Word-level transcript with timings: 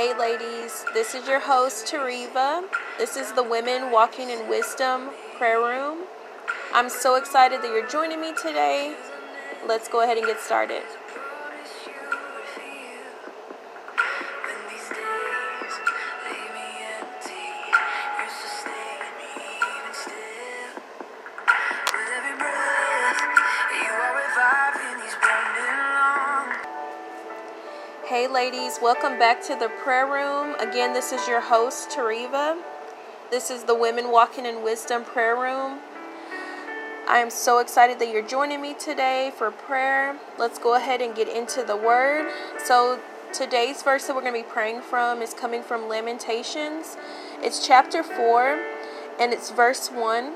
Hey, 0.00 0.14
ladies, 0.18 0.86
this 0.94 1.14
is 1.14 1.28
your 1.28 1.40
host, 1.40 1.84
Tariva. 1.84 2.64
This 2.96 3.18
is 3.18 3.34
the 3.34 3.42
Women 3.42 3.90
Walking 3.90 4.30
in 4.30 4.48
Wisdom 4.48 5.10
prayer 5.36 5.58
room. 5.58 6.06
I'm 6.72 6.88
so 6.88 7.16
excited 7.16 7.60
that 7.60 7.66
you're 7.66 7.86
joining 7.86 8.18
me 8.18 8.32
today. 8.32 8.96
Let's 9.68 9.88
go 9.88 10.02
ahead 10.02 10.16
and 10.16 10.26
get 10.26 10.40
started. 10.40 10.84
Ladies, 28.40 28.78
welcome 28.80 29.18
back 29.18 29.42
to 29.42 29.54
the 29.54 29.68
prayer 29.84 30.06
room. 30.06 30.54
Again, 30.60 30.94
this 30.94 31.12
is 31.12 31.28
your 31.28 31.42
host, 31.42 31.90
Tariva. 31.90 32.58
This 33.30 33.50
is 33.50 33.64
the 33.64 33.74
Women 33.74 34.10
Walking 34.10 34.46
in 34.46 34.62
Wisdom 34.62 35.04
prayer 35.04 35.36
room. 35.36 35.80
I 37.06 37.18
am 37.18 37.28
so 37.28 37.58
excited 37.58 37.98
that 37.98 38.08
you're 38.08 38.26
joining 38.26 38.62
me 38.62 38.72
today 38.72 39.30
for 39.36 39.50
prayer. 39.50 40.16
Let's 40.38 40.58
go 40.58 40.74
ahead 40.74 41.02
and 41.02 41.14
get 41.14 41.28
into 41.28 41.62
the 41.62 41.76
word. 41.76 42.32
So, 42.64 42.98
today's 43.34 43.82
verse 43.82 44.06
that 44.06 44.16
we're 44.16 44.22
going 44.22 44.32
to 44.32 44.40
be 44.40 44.50
praying 44.50 44.80
from 44.80 45.20
is 45.20 45.34
coming 45.34 45.62
from 45.62 45.86
Lamentations. 45.86 46.96
It's 47.42 47.66
chapter 47.66 48.02
4, 48.02 48.58
and 49.20 49.34
it's 49.34 49.50
verse 49.50 49.90
1. 49.90 50.32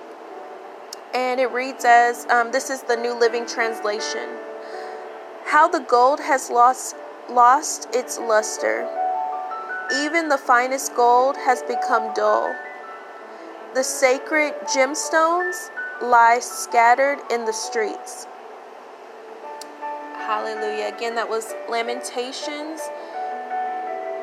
And 1.15 1.41
it 1.41 1.51
reads 1.51 1.87
as 1.87 2.27
um, 2.27 2.53
this 2.53 2.69
is 2.69 2.83
the 2.83 2.97
New 2.97 3.19
Living 3.19 3.47
Translation. 3.47 4.29
How 5.47 5.69
the 5.69 5.81
gold 5.81 6.21
has 6.21 6.51
lost 6.51 6.97
lost 7.31 7.89
its 7.95 8.19
luster. 8.19 8.89
Even 9.95 10.29
the 10.29 10.39
finest 10.39 10.95
gold 10.95 11.37
has 11.37 11.63
become 11.63 12.13
dull. 12.15 12.55
The 13.75 13.85
sacred 13.85 14.55
gemstones 14.75 15.71
lie 16.01 16.39
scattered 16.41 17.19
in 17.31 17.45
the 17.45 17.53
streets. 17.53 18.27
Hallelujah. 20.15 20.95
Again, 20.95 21.15
that 21.17 21.29
was 21.29 21.55
Lamentations 21.69 22.81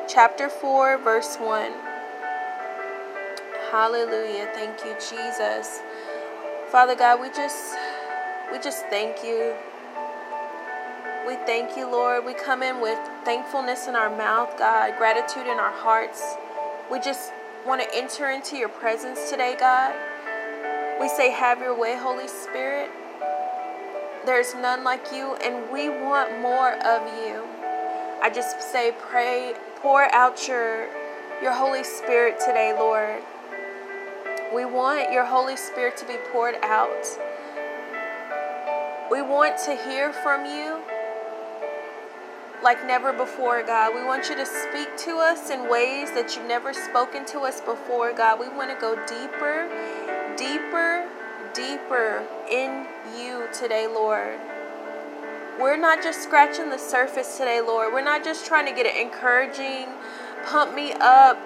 chapter 0.08 0.48
4, 0.48 0.98
verse 0.98 1.36
1. 1.36 1.72
Hallelujah. 3.70 4.50
Thank 4.52 4.84
you, 4.84 4.94
Jesus. 4.94 5.80
Father 6.70 6.94
God, 6.94 7.20
we 7.20 7.28
just 7.28 7.74
we 8.50 8.58
just 8.58 8.84
thank 8.86 9.22
you 9.24 9.54
we 11.26 11.36
thank 11.46 11.76
you, 11.76 11.90
Lord. 11.90 12.24
We 12.24 12.34
come 12.34 12.62
in 12.62 12.80
with 12.80 12.98
thankfulness 13.24 13.86
in 13.86 13.94
our 13.94 14.14
mouth, 14.16 14.58
God, 14.58 14.94
gratitude 14.98 15.46
in 15.46 15.58
our 15.58 15.72
hearts. 15.72 16.34
We 16.90 16.98
just 16.98 17.32
want 17.66 17.80
to 17.80 17.88
enter 17.94 18.30
into 18.30 18.56
your 18.56 18.68
presence 18.68 19.30
today, 19.30 19.56
God. 19.58 19.94
We 21.00 21.08
say, 21.08 21.30
Have 21.30 21.60
your 21.60 21.78
way, 21.78 21.96
Holy 21.96 22.26
Spirit. 22.26 22.90
There's 24.26 24.54
none 24.54 24.84
like 24.84 25.12
you, 25.12 25.36
and 25.36 25.70
we 25.72 25.88
want 25.88 26.40
more 26.40 26.74
of 26.74 27.02
you. 27.24 27.44
I 28.22 28.30
just 28.32 28.60
say, 28.60 28.92
pray, 29.00 29.54
pour 29.76 30.02
out 30.14 30.46
your, 30.46 30.86
your 31.42 31.52
Holy 31.52 31.82
Spirit 31.82 32.38
today, 32.38 32.72
Lord. 32.72 33.20
We 34.54 34.64
want 34.64 35.12
your 35.12 35.24
Holy 35.24 35.56
Spirit 35.56 35.96
to 35.98 36.06
be 36.06 36.16
poured 36.30 36.54
out. 36.62 37.04
We 39.10 39.22
want 39.22 39.58
to 39.64 39.74
hear 39.74 40.12
from 40.12 40.46
you 40.46 40.81
like 42.62 42.86
never 42.86 43.12
before, 43.12 43.62
God. 43.62 43.94
We 43.94 44.04
want 44.04 44.28
you 44.28 44.36
to 44.36 44.46
speak 44.46 44.96
to 44.98 45.16
us 45.16 45.50
in 45.50 45.68
ways 45.68 46.10
that 46.12 46.36
you've 46.36 46.46
never 46.46 46.72
spoken 46.72 47.26
to 47.26 47.40
us 47.40 47.60
before, 47.60 48.12
God. 48.12 48.38
We 48.38 48.48
want 48.48 48.70
to 48.70 48.76
go 48.80 48.94
deeper, 49.06 49.68
deeper, 50.36 51.08
deeper 51.54 52.24
in 52.50 52.86
you 53.18 53.48
today, 53.52 53.86
Lord. 53.86 54.38
We're 55.60 55.76
not 55.76 56.02
just 56.02 56.22
scratching 56.22 56.70
the 56.70 56.78
surface 56.78 57.36
today, 57.36 57.60
Lord. 57.60 57.92
We're 57.92 58.04
not 58.04 58.24
just 58.24 58.46
trying 58.46 58.66
to 58.66 58.72
get 58.72 58.86
an 58.86 58.96
encouraging, 58.96 59.88
pump 60.46 60.74
me 60.74 60.92
up 61.00 61.38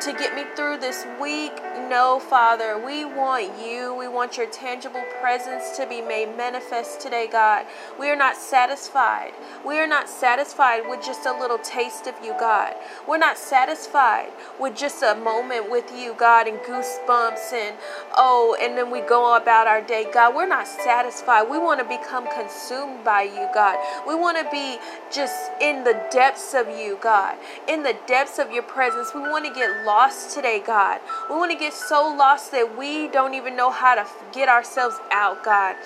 to 0.00 0.12
get 0.12 0.34
me 0.34 0.44
through 0.54 0.78
this 0.78 1.06
week. 1.20 1.52
No, 1.88 2.20
Father, 2.20 2.78
we 2.84 3.04
want 3.04 3.50
you. 3.64 3.94
We 3.94 4.08
want 4.08 4.36
your 4.36 4.46
tangible 4.46 5.02
presence 5.20 5.76
to 5.76 5.86
be 5.86 6.02
made 6.02 6.36
manifest 6.36 7.00
today, 7.00 7.28
God. 7.30 7.64
We 7.98 8.10
are 8.10 8.16
not 8.16 8.36
satisfied. 8.36 9.32
We 9.64 9.78
are 9.78 9.86
not 9.86 10.08
satisfied 10.08 10.82
with 10.88 11.04
just 11.04 11.24
a 11.24 11.32
little 11.32 11.58
taste 11.58 12.06
of 12.06 12.14
you, 12.22 12.34
God. 12.38 12.74
We're 13.08 13.18
not 13.18 13.38
satisfied 13.38 14.32
with 14.60 14.76
just 14.76 15.02
a 15.02 15.14
moment 15.14 15.70
with 15.70 15.90
you, 15.96 16.14
God, 16.18 16.46
and 16.46 16.58
goosebumps 16.58 17.52
and 17.52 17.76
oh, 18.16 18.56
and 18.60 18.76
then 18.76 18.90
we 18.90 19.00
go 19.00 19.36
about 19.36 19.66
our 19.66 19.80
day, 19.80 20.06
God. 20.12 20.34
We're 20.34 20.48
not 20.48 20.66
satisfied. 20.66 21.48
We 21.48 21.58
want 21.58 21.80
to 21.80 21.86
become 21.86 22.28
consumed 22.34 23.02
by 23.04 23.22
you, 23.22 23.48
God. 23.54 23.78
We 24.06 24.14
want 24.14 24.36
to 24.38 24.50
be 24.50 24.78
just 25.12 25.50
in 25.60 25.84
the 25.84 26.02
depths 26.10 26.52
of 26.54 26.68
you, 26.68 26.98
God. 27.00 27.36
In 27.68 27.82
the 27.82 27.96
depths 28.06 28.38
of 28.38 28.50
your 28.50 28.64
presence. 28.64 29.14
We 29.14 29.20
want 29.20 29.46
to 29.46 29.54
get 29.54 29.85
lost 29.86 30.34
today, 30.34 30.60
God. 30.60 31.00
We 31.30 31.36
want 31.36 31.52
to 31.52 31.56
get 31.56 31.72
so 31.72 32.14
lost 32.18 32.50
that 32.50 32.76
we 32.76 33.08
don't 33.08 33.34
even 33.34 33.56
know 33.56 33.70
how 33.70 33.94
to 33.94 34.06
get 34.32 34.48
ourselves 34.48 34.96
out, 35.12 35.44
God. 35.44 35.76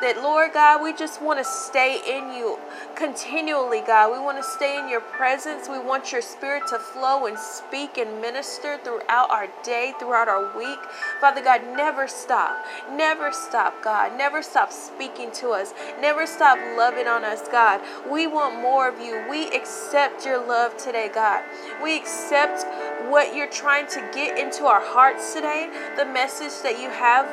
That, 0.00 0.22
Lord 0.22 0.54
God, 0.54 0.82
we 0.82 0.94
just 0.94 1.22
want 1.22 1.38
to 1.38 1.44
stay 1.44 2.00
in 2.08 2.32
you 2.34 2.58
continually, 2.96 3.82
God. 3.86 4.12
We 4.12 4.18
want 4.18 4.38
to 4.38 4.42
stay 4.42 4.78
in 4.78 4.88
your 4.88 5.00
presence. 5.00 5.68
We 5.68 5.78
want 5.78 6.10
your 6.10 6.22
spirit 6.22 6.64
to 6.68 6.78
flow 6.78 7.26
and 7.26 7.38
speak 7.38 7.98
and 7.98 8.20
minister 8.20 8.78
throughout 8.82 9.30
our 9.30 9.48
day, 9.62 9.92
throughout 9.98 10.28
our 10.28 10.56
week. 10.56 10.78
Father 11.20 11.42
God, 11.42 11.60
never 11.76 12.08
stop. 12.08 12.64
Never 12.92 13.30
stop, 13.30 13.82
God. 13.82 14.16
Never 14.16 14.42
stop 14.42 14.72
speaking 14.72 15.30
to 15.32 15.50
us. 15.50 15.74
Never 16.00 16.26
stop 16.26 16.58
loving 16.78 17.06
on 17.06 17.24
us, 17.24 17.46
God. 17.48 17.80
We 18.10 18.26
want 18.26 18.60
more 18.60 18.88
of 18.88 18.98
you. 19.00 19.22
We 19.28 19.48
accept 19.48 20.24
your 20.24 20.46
love 20.46 20.76
today, 20.78 21.10
God. 21.12 21.44
We 21.82 21.98
accept 21.98 22.64
what 23.10 23.34
you're 23.34 23.49
trying 23.50 23.86
to 23.88 24.00
get 24.14 24.38
into 24.38 24.64
our 24.64 24.80
hearts 24.80 25.34
today, 25.34 25.68
the 25.96 26.04
message 26.04 26.62
that 26.62 26.80
you 26.80 26.88
have 26.90 27.26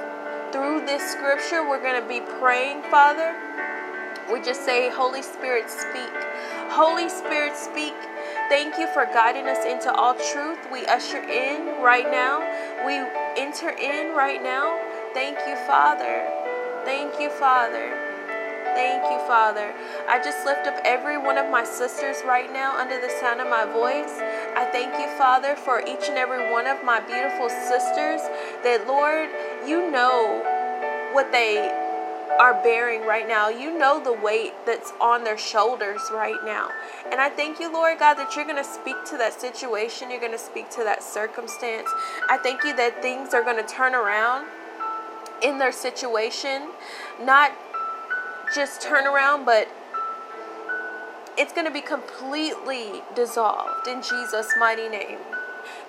through 0.51 0.85
this 0.85 1.11
scripture. 1.11 1.67
We're 1.67 1.81
going 1.81 2.01
to 2.01 2.07
be 2.07 2.21
praying, 2.39 2.83
Father. 2.89 3.35
We 4.31 4.41
just 4.41 4.65
say, 4.65 4.89
Holy 4.89 5.21
Spirit, 5.21 5.69
speak. 5.69 6.11
Holy 6.69 7.09
Spirit, 7.09 7.55
speak. 7.55 7.95
Thank 8.49 8.77
you 8.77 8.87
for 8.93 9.05
guiding 9.05 9.47
us 9.47 9.65
into 9.65 9.93
all 9.93 10.15
truth. 10.33 10.59
We 10.71 10.85
usher 10.85 11.21
in 11.21 11.81
right 11.81 12.09
now. 12.09 12.39
We 12.85 12.95
enter 13.41 13.69
in 13.69 14.15
right 14.15 14.41
now. 14.41 14.79
Thank 15.13 15.37
you, 15.47 15.55
Father. 15.67 16.27
Thank 16.83 17.19
you, 17.19 17.29
Father. 17.29 18.06
Thank 18.77 19.09
you, 19.09 19.17
Father. 19.25 19.73
I 20.07 20.21
just 20.23 20.45
lift 20.45 20.67
up 20.67 20.77
every 20.85 21.17
one 21.17 21.39
of 21.39 21.49
my 21.49 21.63
sisters 21.63 22.17
right 22.23 22.53
now 22.53 22.77
under 22.77 23.01
the 23.01 23.09
sound 23.09 23.41
of 23.41 23.49
my 23.49 23.65
voice. 23.65 24.21
I 24.55 24.69
thank 24.71 24.93
you, 24.99 25.07
Father, 25.17 25.55
for 25.55 25.81
each 25.81 26.09
and 26.09 26.15
every 26.15 26.51
one 26.51 26.67
of 26.67 26.83
my 26.83 26.99
beautiful 26.99 27.49
sisters 27.49 28.21
that, 28.61 28.85
Lord, 28.85 29.29
you 29.67 29.89
know 29.89 31.09
what 31.11 31.31
they 31.31 31.57
are 32.39 32.53
bearing 32.61 33.01
right 33.01 33.27
now. 33.27 33.49
You 33.49 33.75
know 33.75 33.99
the 33.99 34.13
weight 34.13 34.53
that's 34.67 34.93
on 35.01 35.23
their 35.23 35.39
shoulders 35.39 36.01
right 36.13 36.37
now. 36.45 36.69
And 37.11 37.19
I 37.19 37.29
thank 37.29 37.59
you, 37.59 37.73
Lord 37.73 37.97
God, 37.97 38.13
that 38.19 38.35
you're 38.35 38.45
going 38.45 38.63
to 38.63 38.63
speak 38.63 38.97
to 39.05 39.17
that 39.17 39.41
situation. 39.41 40.11
You're 40.11 40.19
going 40.19 40.31
to 40.33 40.37
speak 40.37 40.69
to 40.77 40.83
that 40.83 41.01
circumstance. 41.01 41.89
I 42.29 42.37
thank 42.37 42.63
you 42.63 42.75
that 42.75 43.01
things 43.01 43.33
are 43.33 43.41
going 43.41 43.57
to 43.57 43.67
turn 43.67 43.95
around 43.95 44.45
in 45.41 45.57
their 45.57 45.71
situation, 45.71 46.69
not 47.21 47.51
just 48.53 48.81
turn 48.81 49.05
around, 49.05 49.45
but 49.45 49.67
it's 51.37 51.53
going 51.53 51.67
to 51.67 51.73
be 51.73 51.81
completely 51.81 53.01
dissolved 53.15 53.87
in 53.87 54.01
Jesus' 54.01 54.53
mighty 54.59 54.89
name. 54.89 55.19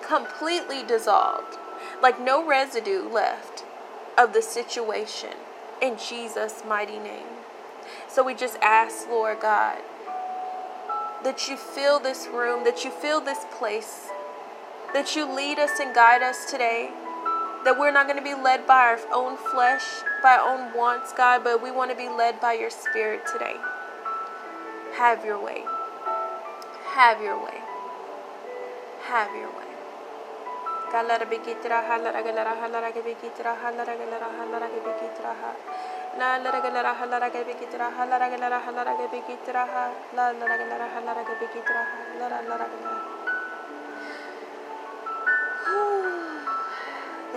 Completely 0.05 0.83
dissolved. 0.83 1.57
Like 2.01 2.19
no 2.19 2.45
residue 2.45 3.09
left 3.09 3.63
of 4.17 4.33
the 4.33 4.41
situation 4.41 5.33
in 5.81 5.97
Jesus' 5.97 6.63
mighty 6.67 6.99
name. 6.99 7.27
So 8.07 8.23
we 8.23 8.33
just 8.33 8.57
ask, 8.61 9.07
Lord 9.09 9.39
God, 9.39 9.79
that 11.23 11.47
you 11.47 11.57
fill 11.57 11.99
this 11.99 12.27
room, 12.27 12.63
that 12.63 12.83
you 12.83 12.91
fill 12.91 13.21
this 13.21 13.45
place, 13.57 14.09
that 14.93 15.15
you 15.15 15.25
lead 15.25 15.59
us 15.59 15.79
and 15.79 15.93
guide 15.93 16.21
us 16.21 16.49
today 16.49 16.91
that 17.65 17.77
we're 17.77 17.91
not 17.91 18.07
going 18.07 18.17
to 18.17 18.23
be 18.23 18.35
led 18.35 18.65
by 18.65 18.95
our 18.95 18.99
own 19.13 19.37
flesh, 19.37 19.83
by 20.23 20.37
our 20.37 20.47
own 20.47 20.73
wants, 20.75 21.13
God, 21.13 21.43
but 21.43 21.61
we 21.61 21.71
want 21.71 21.91
to 21.91 21.97
be 21.97 22.09
led 22.09 22.39
by 22.39 22.53
your 22.53 22.69
spirit 22.69 23.21
today. 23.31 23.55
Have 24.95 25.25
your 25.25 25.43
way. 25.43 25.63
Have 26.95 27.21
your 27.21 27.37
way. 27.37 27.59
Have 29.03 29.35
your 29.35 29.49
way. 29.49 29.69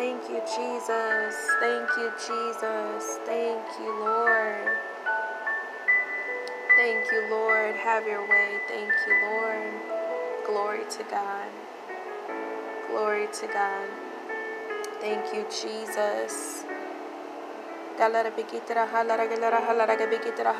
Thank 0.02 0.28
you, 0.30 0.42
Jesus. 0.58 1.34
Thank 1.60 1.88
you, 1.96 2.10
Jesus. 2.18 3.18
Thank 3.24 3.62
you, 3.78 4.00
Lord. 4.00 4.76
Thank 6.76 7.06
you, 7.12 7.30
Lord. 7.30 7.76
Have 7.76 8.04
your 8.08 8.22
way. 8.28 8.58
Thank 8.66 8.90
you, 9.06 9.14
Lord. 9.30 9.72
Glory 10.44 10.84
to 10.90 11.04
God. 11.04 11.50
Glory 12.90 13.28
to 13.32 13.46
God. 13.46 13.88
Thank 15.00 15.32
you, 15.34 15.46
Jesus. 15.48 16.64
Galara 17.96 18.32
halara 19.62 20.06
bikitra 20.10 20.52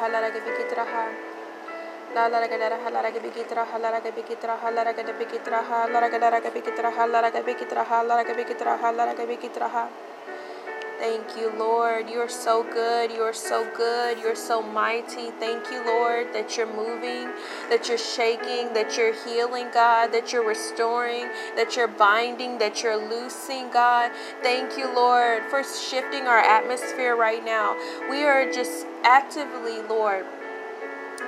Thank 10.98 11.36
you, 11.36 11.52
Lord. 11.58 12.08
You're 12.08 12.28
so 12.28 12.62
good. 12.62 13.10
You're 13.10 13.32
so 13.32 13.68
good. 13.76 14.18
You're 14.20 14.36
so 14.36 14.62
mighty. 14.62 15.30
Thank 15.40 15.68
you, 15.72 15.84
Lord, 15.84 16.32
that 16.32 16.56
you're 16.56 16.72
moving, 16.72 17.28
that 17.70 17.88
you're 17.88 17.98
shaking, 17.98 18.72
that 18.74 18.96
you're 18.96 19.12
healing, 19.24 19.68
God, 19.74 20.12
that 20.12 20.32
you're 20.32 20.46
restoring, 20.46 21.26
that 21.56 21.74
you're 21.76 21.88
binding, 21.88 22.58
that 22.58 22.84
you're 22.84 22.96
loosing, 22.96 23.68
God. 23.72 24.12
Thank 24.42 24.78
you, 24.78 24.94
Lord, 24.94 25.42
for 25.50 25.64
shifting 25.64 26.28
our 26.28 26.38
atmosphere 26.38 27.16
right 27.16 27.44
now. 27.44 27.76
We 28.08 28.22
are 28.22 28.52
just 28.52 28.86
actively, 29.02 29.82
Lord, 29.88 30.24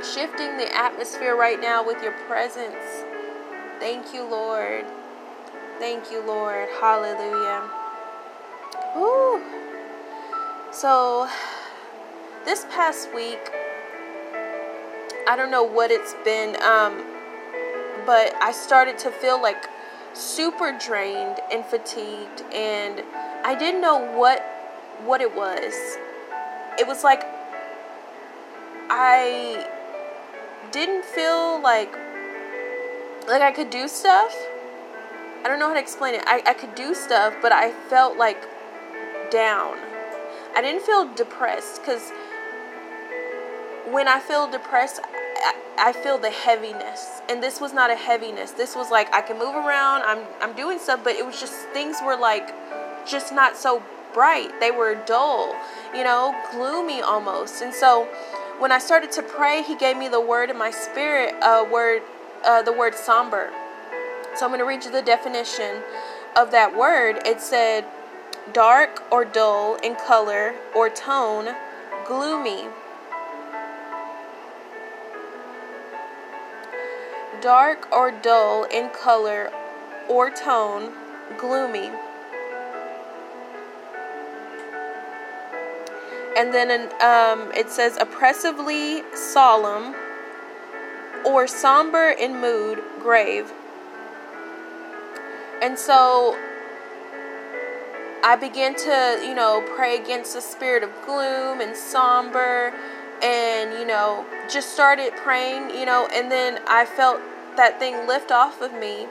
shifting 0.03 0.57
the 0.57 0.75
atmosphere 0.75 1.37
right 1.37 1.61
now 1.61 1.85
with 1.85 2.03
your 2.03 2.13
presence. 2.27 3.05
Thank 3.79 4.15
you, 4.15 4.25
Lord. 4.25 4.85
Thank 5.79 6.11
you, 6.11 6.25
Lord. 6.27 6.69
Hallelujah. 6.81 7.69
Ooh. 8.97 9.43
So, 10.71 11.29
this 12.45 12.65
past 12.71 13.15
week, 13.15 13.51
I 15.29 15.37
don't 15.37 15.51
know 15.51 15.65
what 15.65 15.91
it's 15.91 16.15
been, 16.25 16.61
um, 16.63 17.05
but 18.07 18.35
I 18.43 18.53
started 18.53 18.99
to 18.99 19.11
feel 19.11 19.41
like 19.41 19.69
super 20.13 20.77
drained 20.79 21.41
and 21.51 21.65
fatigued, 21.65 22.43
and 22.53 23.03
I 23.45 23.55
didn't 23.55 23.81
know 23.81 23.99
what 24.17 24.43
what 25.05 25.21
it 25.21 25.35
was. 25.35 25.75
It 26.79 26.87
was 26.87 27.03
like 27.03 27.25
I 28.91 29.67
didn't 30.75 31.05
feel 31.05 31.63
like 31.63 31.95
like 33.29 33.41
I 33.41 33.53
could 33.53 33.71
do 33.71 33.87
stuff. 33.87 34.37
I 35.45 35.49
don't 35.49 35.61
know 35.61 35.69
how 35.69 35.75
to 35.75 35.81
explain 35.81 36.15
it. 36.15 36.25
I, 36.27 36.43
I 36.45 36.53
could 36.53 36.75
do 36.75 36.95
stuff, 36.95 37.35
but 37.41 37.53
I 37.53 37.71
felt 37.89 38.19
like 38.19 38.43
down. 39.31 39.79
I 40.57 40.61
didn't 40.61 40.83
feel 40.83 41.15
depressed 41.15 41.81
because 41.81 42.11
when 43.89 44.09
I 44.09 44.19
feel 44.19 44.51
depressed, 44.51 45.01
I, 45.05 45.55
I, 45.79 45.93
feel 45.93 46.19
the 46.19 46.31
heaviness. 46.31 47.21
And 47.29 47.41
this 47.41 47.61
was 47.61 47.73
not 47.73 47.91
a 47.91 47.95
heaviness. 47.95 48.51
This 48.51 48.75
was 48.75 48.91
like 48.91 49.15
I 49.15 49.21
can 49.21 49.39
move 49.39 49.55
around, 49.55 50.03
I'm 50.03 50.27
I'm 50.41 50.57
doing 50.57 50.81
stuff, 50.81 51.01
but 51.05 51.15
it 51.15 51.25
was 51.25 51.39
just 51.39 51.55
things 51.69 51.99
were 52.05 52.17
like 52.17 52.53
just 53.07 53.33
not 53.33 53.57
so 53.57 53.81
bright. 54.13 54.59
They 54.59 54.73
were 54.73 54.97
dull, 55.07 55.55
you 55.95 56.03
know, 56.03 56.35
gloomy 56.51 57.01
almost. 57.01 57.63
And 57.63 57.73
so 57.73 58.09
when 58.59 58.73
I 58.73 58.79
started 58.79 59.13
to 59.13 59.23
pray, 59.23 59.63
he 59.63 59.77
gave 59.77 59.97
me 59.97 60.09
the 60.09 60.21
word 60.21 60.51
in 60.51 60.59
my 60.59 60.71
spirit, 60.71 61.35
word 61.71 62.03
uh, 62.45 62.63
the 62.63 62.73
word 62.73 62.95
somber. 62.95 63.51
So 64.37 64.45
I'm 64.45 64.51
going 64.51 64.59
to 64.59 64.67
read 64.67 64.85
you 64.85 64.91
the 64.91 65.03
definition 65.03 65.83
of 66.37 66.51
that 66.51 66.77
word. 66.77 67.21
It 67.25 67.41
said 67.41 67.85
dark 68.53 69.03
or 69.11 69.25
dull 69.25 69.77
in 69.77 69.95
color 69.97 70.55
or 70.75 70.91
tone, 70.91 71.55
gloomy. 72.07 72.67
Dark 77.41 77.91
or 77.93 78.11
dull 78.11 78.65
in 78.65 78.91
color 78.91 79.51
or 80.09 80.31
tone, 80.31 80.93
gloomy. 81.39 81.91
And 86.37 86.53
then 86.53 86.71
um, 87.01 87.53
it 87.53 87.71
says 87.71 87.97
oppressively 88.01 89.03
solemn 89.15 89.95
or 91.25 91.47
somber 91.47 92.11
in 92.11 92.41
mood, 92.41 92.83
grave. 93.01 93.53
And 95.63 95.79
so 95.79 96.37
I 98.23 98.37
began 98.37 98.75
to, 98.75 99.21
you 99.23 99.35
know, 99.35 99.63
pray 99.77 99.97
against 99.97 100.35
the 100.35 100.41
spirit 100.41 100.83
of 100.83 100.91
gloom 101.07 101.61
and 101.61 101.77
somber 101.77 102.73
and, 103.23 103.79
you 103.79 103.87
know, 103.87 104.27
just 104.51 104.75
started 104.75 105.15
praying, 105.17 105.71
you 105.71 105.87
know, 105.87 106.09
and 106.13 106.31
then 106.31 106.61
I 106.67 106.85
felt 106.85 107.21
that 107.57 107.79
thing 107.79 108.07
lift 108.07 108.33
off 108.33 108.61
of 108.61 108.73
me. 108.73 109.07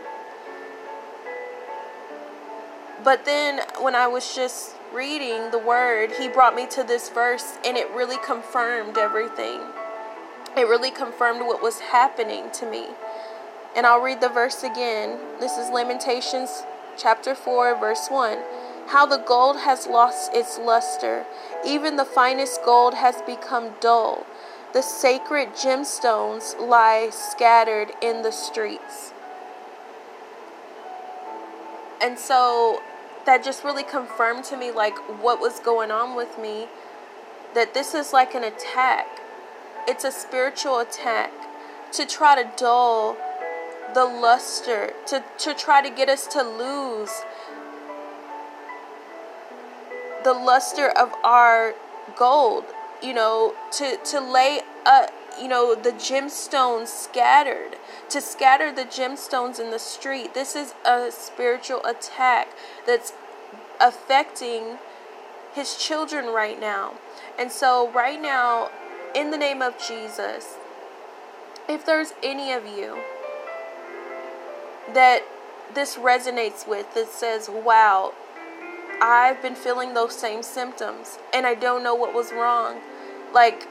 But 3.04 3.26
then 3.26 3.62
when 3.82 3.96
I 3.96 4.08
was 4.08 4.36
just 4.36 4.76
reading 4.94 5.50
the 5.50 5.58
word, 5.58 6.12
he 6.20 6.28
brought 6.28 6.56
me 6.56 6.68
to 6.68 6.84
this 6.84 7.10
verse 7.10 7.58
and 7.66 7.76
it 7.76 7.90
really 7.92 8.18
confirmed 8.24 8.98
everything. 8.98 9.60
It 10.56 10.68
really 10.68 10.92
confirmed 10.92 11.42
what 11.42 11.64
was 11.64 11.80
happening 11.80 12.52
to 12.52 12.70
me. 12.70 12.88
And 13.76 13.88
I'll 13.88 14.02
read 14.02 14.22
the 14.22 14.30
verse 14.30 14.62
again. 14.62 15.18
This 15.40 15.58
is 15.58 15.72
Lamentations 15.72 16.64
chapter 16.96 17.34
4, 17.34 17.80
verse 17.80 18.08
1. 18.10 18.38
How 18.88 19.08
the 19.08 19.18
gold 19.18 19.58
has 19.62 19.88
lost 19.88 20.32
its 20.34 20.60
luster, 20.60 21.26
even 21.66 21.96
the 21.96 22.06
finest 22.06 22.64
gold 22.64 22.94
has 22.94 23.22
become 23.24 23.72
dull. 23.80 24.28
The 24.74 24.84
sacred 24.84 25.54
gemstones 25.56 26.60
lie 26.60 27.10
scattered 27.12 27.94
in 28.02 28.22
the 28.22 28.32
streets. 28.32 29.12
And 32.00 32.20
so 32.20 32.82
that 33.26 33.44
just 33.44 33.64
really 33.64 33.84
confirmed 33.84 34.44
to 34.46 34.58
me 34.58 34.72
like 34.72 34.98
what 35.22 35.40
was 35.40 35.60
going 35.60 35.92
on 35.92 36.16
with 36.16 36.38
me 36.38 36.68
that 37.54 37.74
this 37.74 37.94
is 37.94 38.14
like 38.14 38.34
an 38.34 38.44
attack. 38.44 39.08
It's 39.88 40.04
a 40.04 40.12
spiritual 40.12 40.80
attack 40.80 41.32
to 41.94 42.06
try 42.06 42.42
to 42.42 42.50
dull 42.58 43.16
the 43.94 44.06
luster, 44.06 44.94
to, 45.08 45.24
to 45.40 45.54
try 45.54 45.88
to 45.88 45.96
get 45.96 46.10
us 46.10 46.26
to 46.28 46.42
lose 46.42 47.12
the 50.24 50.34
luster 50.34 50.90
of 50.90 51.14
our 51.24 51.76
gold, 52.16 52.64
you 53.02 53.14
know, 53.14 53.54
to, 53.72 53.98
to 53.98 54.20
lay 54.20 54.62
uh, 54.86 55.08
you 55.42 55.48
know, 55.48 55.76
the 55.76 55.92
gemstones 55.92 56.88
scattered, 56.88 57.78
to 58.10 58.22
scatter 58.22 58.72
the 58.72 58.84
gemstones 58.84 59.60
in 59.60 59.72
the 59.72 59.80
street. 59.80 60.34
This 60.34 60.56
is 60.56 60.74
a 60.86 61.12
spiritual 61.12 61.84
attack 61.86 62.50
that's 62.86 63.14
affecting 63.80 64.78
his 65.54 65.76
children 65.76 66.28
right 66.28 66.60
now. 66.60 66.94
And 67.38 67.52
so, 67.52 67.92
right 67.92 68.22
now, 68.22 68.70
in 69.16 69.32
the 69.32 69.38
name 69.38 69.62
of 69.62 69.78
Jesus, 69.78 70.56
if 71.68 71.86
there's 71.86 72.14
any 72.22 72.52
of 72.52 72.66
you 72.66 73.00
that 74.94 75.24
this 75.74 75.96
resonates 75.96 76.68
with, 76.68 76.94
that 76.94 77.08
says, 77.08 77.50
wow, 77.50 78.14
I've 79.02 79.42
been 79.42 79.56
feeling 79.56 79.94
those 79.94 80.16
same 80.16 80.44
symptoms 80.44 81.18
and 81.34 81.46
I 81.46 81.56
don't 81.56 81.84
know 81.84 81.96
what 81.96 82.14
was 82.14 82.32
wrong. 82.32 82.80
Like 83.34 83.68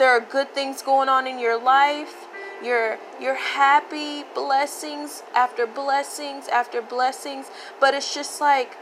there 0.00 0.10
are 0.10 0.20
good 0.20 0.54
things 0.54 0.80
going 0.80 1.10
on 1.10 1.26
in 1.26 1.38
your 1.38 1.62
life. 1.62 2.26
You're 2.64 2.98
you're 3.20 3.36
happy, 3.36 4.24
blessings 4.34 5.22
after 5.36 5.66
blessings 5.66 6.48
after 6.48 6.80
blessings, 6.80 7.50
but 7.78 7.92
it's 7.92 8.12
just 8.14 8.40
like 8.40 8.76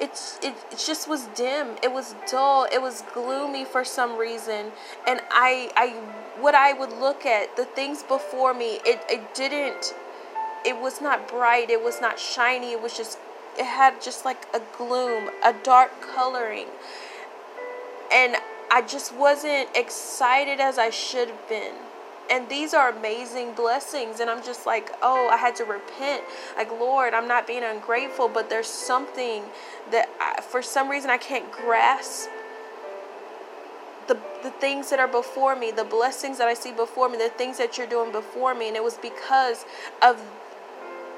it's 0.00 0.38
it, 0.40 0.54
it 0.70 0.78
just 0.78 1.08
was 1.08 1.26
dim. 1.34 1.76
It 1.82 1.92
was 1.92 2.14
dull. 2.30 2.68
It 2.72 2.80
was 2.80 3.02
gloomy 3.12 3.64
for 3.64 3.84
some 3.84 4.16
reason. 4.16 4.70
And 5.06 5.20
I 5.30 5.70
I 5.76 5.88
what 6.40 6.54
I 6.54 6.72
would 6.72 6.92
look 6.92 7.26
at, 7.26 7.56
the 7.56 7.64
things 7.64 8.04
before 8.04 8.54
me, 8.54 8.78
it, 8.86 9.00
it 9.10 9.34
didn't 9.34 9.94
it 10.64 10.80
was 10.80 11.00
not 11.00 11.26
bright, 11.26 11.70
it 11.70 11.82
was 11.82 12.00
not 12.00 12.20
shiny, 12.20 12.70
it 12.70 12.80
was 12.80 12.96
just 12.96 13.18
it 13.58 13.66
had 13.66 14.00
just 14.00 14.24
like 14.24 14.46
a 14.54 14.60
gloom, 14.78 15.28
a 15.44 15.52
dark 15.52 16.00
coloring. 16.00 16.68
And 18.12 18.36
I 18.72 18.80
just 18.80 19.14
wasn't 19.14 19.68
excited 19.76 20.58
as 20.58 20.78
I 20.78 20.88
should 20.88 21.28
have 21.28 21.48
been. 21.48 21.74
And 22.30 22.48
these 22.48 22.72
are 22.72 22.88
amazing 22.88 23.52
blessings. 23.52 24.18
And 24.18 24.30
I'm 24.30 24.42
just 24.42 24.64
like, 24.64 24.92
oh, 25.02 25.28
I 25.28 25.36
had 25.36 25.54
to 25.56 25.64
repent. 25.64 26.24
Like, 26.56 26.70
Lord, 26.70 27.12
I'm 27.12 27.28
not 27.28 27.46
being 27.46 27.62
ungrateful, 27.62 28.28
but 28.28 28.48
there's 28.48 28.66
something 28.66 29.42
that 29.90 30.08
I, 30.18 30.40
for 30.40 30.62
some 30.62 30.88
reason 30.88 31.10
I 31.10 31.18
can't 31.18 31.52
grasp 31.52 32.30
the, 34.08 34.18
the 34.42 34.50
things 34.52 34.88
that 34.88 34.98
are 34.98 35.08
before 35.08 35.54
me, 35.54 35.70
the 35.70 35.84
blessings 35.84 36.38
that 36.38 36.48
I 36.48 36.54
see 36.54 36.72
before 36.72 37.10
me, 37.10 37.18
the 37.18 37.28
things 37.28 37.58
that 37.58 37.76
you're 37.76 37.86
doing 37.86 38.10
before 38.10 38.54
me. 38.54 38.68
And 38.68 38.76
it 38.76 38.82
was 38.82 38.96
because 38.96 39.66
of, 40.00 40.18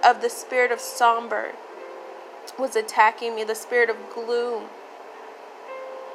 of 0.05 0.23
the 0.23 0.29
spirit 0.29 0.73
of 0.73 0.81
somber 0.81 1.53
was 2.59 2.75
attacking 2.75 3.37
me, 3.37 3.45
the 3.45 3.55
spirit 3.55 3.91
of 3.91 3.97
gloom. 4.13 4.65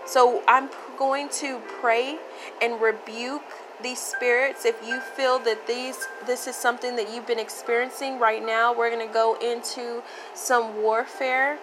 So 0.05 0.43
I'm 0.45 0.69
going 0.99 1.29
to 1.29 1.59
pray 1.79 2.19
and 2.61 2.79
rebuke 2.81 3.41
these 3.81 3.99
spirits 3.99 4.65
if 4.65 4.75
you 4.85 4.99
feel 4.99 5.39
that 5.39 5.65
these 5.65 6.07
this 6.27 6.45
is 6.45 6.55
something 6.55 6.97
that 6.97 7.13
you've 7.13 7.25
been 7.25 7.39
experiencing 7.39 8.19
right 8.19 8.45
now 8.45 8.77
we're 8.77 8.89
going 8.93 9.07
to 9.07 9.13
go 9.13 9.37
into 9.41 10.03
some 10.35 10.83
warfare 10.83 11.57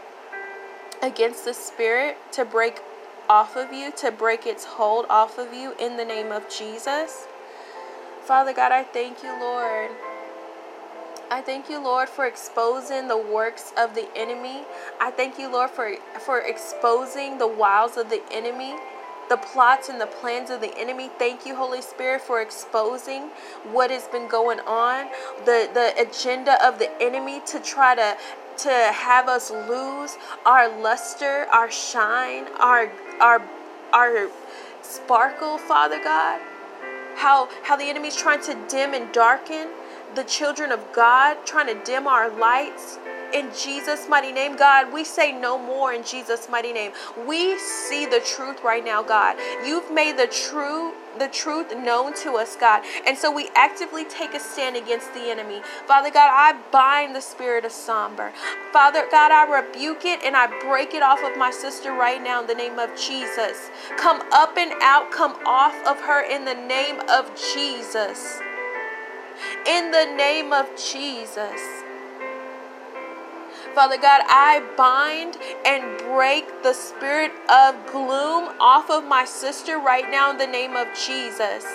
against 1.02 1.44
the 1.44 1.52
spirit 1.52 2.16
to 2.32 2.46
break 2.46 2.80
off 3.28 3.56
of 3.56 3.70
you 3.72 3.92
to 3.92 4.10
break 4.10 4.46
its 4.46 4.64
hold 4.64 5.04
off 5.10 5.38
of 5.38 5.52
you 5.52 5.74
in 5.78 5.96
the 5.96 6.04
name 6.04 6.32
of 6.32 6.48
Jesus. 6.48 7.26
Father 8.22 8.54
God 8.54 8.72
I 8.72 8.82
thank 8.82 9.22
you 9.22 9.38
Lord. 9.38 9.90
I 11.28 11.40
thank 11.40 11.68
you, 11.68 11.82
Lord, 11.82 12.08
for 12.08 12.24
exposing 12.24 13.08
the 13.08 13.16
works 13.16 13.72
of 13.76 13.96
the 13.96 14.08
enemy. 14.14 14.62
I 15.00 15.10
thank 15.10 15.40
you, 15.40 15.50
Lord, 15.50 15.70
for, 15.70 15.96
for 16.20 16.38
exposing 16.38 17.38
the 17.38 17.48
wiles 17.48 17.96
of 17.96 18.10
the 18.10 18.22
enemy 18.30 18.76
the 19.28 19.36
plots 19.36 19.88
and 19.88 20.00
the 20.00 20.06
plans 20.06 20.50
of 20.50 20.60
the 20.60 20.76
enemy. 20.78 21.10
Thank 21.18 21.46
you, 21.46 21.56
Holy 21.56 21.82
Spirit, 21.82 22.22
for 22.22 22.40
exposing 22.40 23.30
what 23.72 23.90
has 23.90 24.06
been 24.08 24.28
going 24.28 24.60
on, 24.60 25.06
the, 25.44 25.68
the 25.74 25.94
agenda 26.00 26.64
of 26.66 26.78
the 26.78 26.90
enemy 27.02 27.40
to 27.46 27.60
try 27.60 27.94
to 27.94 28.16
to 28.58 28.70
have 28.70 29.28
us 29.28 29.50
lose 29.50 30.16
our 30.46 30.68
luster, 30.80 31.46
our 31.52 31.70
shine, 31.70 32.46
our 32.58 32.90
our 33.20 33.42
our 33.92 34.30
sparkle, 34.82 35.58
Father 35.58 36.02
God. 36.02 36.40
How 37.16 37.48
how 37.64 37.76
the 37.76 37.84
enemy's 37.84 38.16
trying 38.16 38.42
to 38.42 38.56
dim 38.68 38.94
and 38.94 39.12
darken 39.12 39.68
the 40.14 40.24
children 40.24 40.72
of 40.72 40.80
God, 40.94 41.44
trying 41.44 41.66
to 41.66 41.84
dim 41.84 42.06
our 42.06 42.30
lights 42.30 42.98
in 43.32 43.50
Jesus' 43.54 44.08
mighty 44.08 44.32
name, 44.32 44.56
God. 44.56 44.92
We 44.92 45.04
say 45.04 45.32
no 45.32 45.58
more 45.58 45.92
in 45.92 46.04
Jesus' 46.04 46.48
mighty 46.48 46.72
name. 46.72 46.92
We 47.26 47.58
see 47.58 48.06
the 48.06 48.20
truth 48.20 48.62
right 48.62 48.84
now, 48.84 49.02
God. 49.02 49.36
You've 49.64 49.90
made 49.90 50.16
the 50.16 50.26
true 50.26 50.92
the 51.18 51.28
truth 51.28 51.74
known 51.74 52.14
to 52.14 52.32
us, 52.32 52.56
God. 52.56 52.82
And 53.06 53.16
so 53.16 53.32
we 53.32 53.48
actively 53.56 54.04
take 54.04 54.34
a 54.34 54.40
stand 54.40 54.76
against 54.76 55.14
the 55.14 55.30
enemy. 55.30 55.62
Father 55.86 56.10
God, 56.10 56.28
I 56.30 56.60
bind 56.70 57.14
the 57.14 57.22
spirit 57.22 57.64
of 57.64 57.72
somber. 57.72 58.32
Father 58.70 59.06
God, 59.10 59.30
I 59.32 59.62
rebuke 59.62 60.04
it 60.04 60.22
and 60.22 60.36
I 60.36 60.46
break 60.60 60.94
it 60.94 61.02
off 61.02 61.22
of 61.22 61.38
my 61.38 61.50
sister 61.50 61.92
right 61.92 62.22
now 62.22 62.42
in 62.42 62.46
the 62.46 62.54
name 62.54 62.78
of 62.78 62.90
Jesus. 62.96 63.70
Come 63.96 64.22
up 64.32 64.58
and 64.58 64.72
out, 64.82 65.10
come 65.10 65.36
off 65.46 65.74
of 65.86 66.00
her 66.00 66.22
in 66.22 66.44
the 66.44 66.54
name 66.54 67.00
of 67.08 67.30
Jesus. 67.54 68.40
In 69.66 69.90
the 69.90 70.14
name 70.16 70.52
of 70.52 70.68
Jesus. 70.76 71.85
Father 73.76 73.98
God, 73.98 74.22
I 74.24 74.64
bind 74.74 75.36
and 75.66 75.98
break 75.98 76.62
the 76.62 76.72
spirit 76.72 77.30
of 77.52 77.76
gloom 77.92 78.56
off 78.58 78.88
of 78.88 79.04
my 79.04 79.26
sister 79.26 79.76
right 79.76 80.10
now 80.10 80.30
in 80.30 80.38
the 80.38 80.46
name 80.46 80.74
of 80.74 80.86
Jesus. 80.96 81.66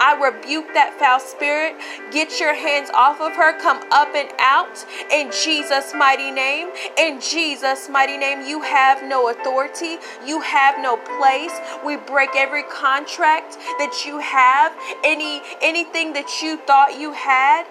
I 0.00 0.18
rebuke 0.18 0.74
that 0.74 0.98
foul 0.98 1.20
spirit. 1.20 1.76
Get 2.10 2.40
your 2.40 2.56
hands 2.56 2.90
off 2.92 3.20
of 3.20 3.30
her. 3.36 3.56
Come 3.60 3.78
up 3.92 4.08
and 4.16 4.28
out 4.40 4.84
in 5.12 5.30
Jesus' 5.30 5.94
mighty 5.94 6.32
name. 6.32 6.70
In 6.98 7.20
Jesus' 7.20 7.88
mighty 7.88 8.18
name, 8.18 8.44
you 8.44 8.62
have 8.62 9.04
no 9.04 9.30
authority. 9.30 9.98
You 10.26 10.40
have 10.40 10.82
no 10.82 10.96
place. 10.96 11.54
We 11.86 11.94
break 11.94 12.30
every 12.34 12.64
contract 12.64 13.54
that 13.78 14.02
you 14.04 14.18
have, 14.18 14.74
any 15.04 15.42
anything 15.62 16.12
that 16.14 16.42
you 16.42 16.56
thought 16.56 16.98
you 16.98 17.12
had 17.12 17.66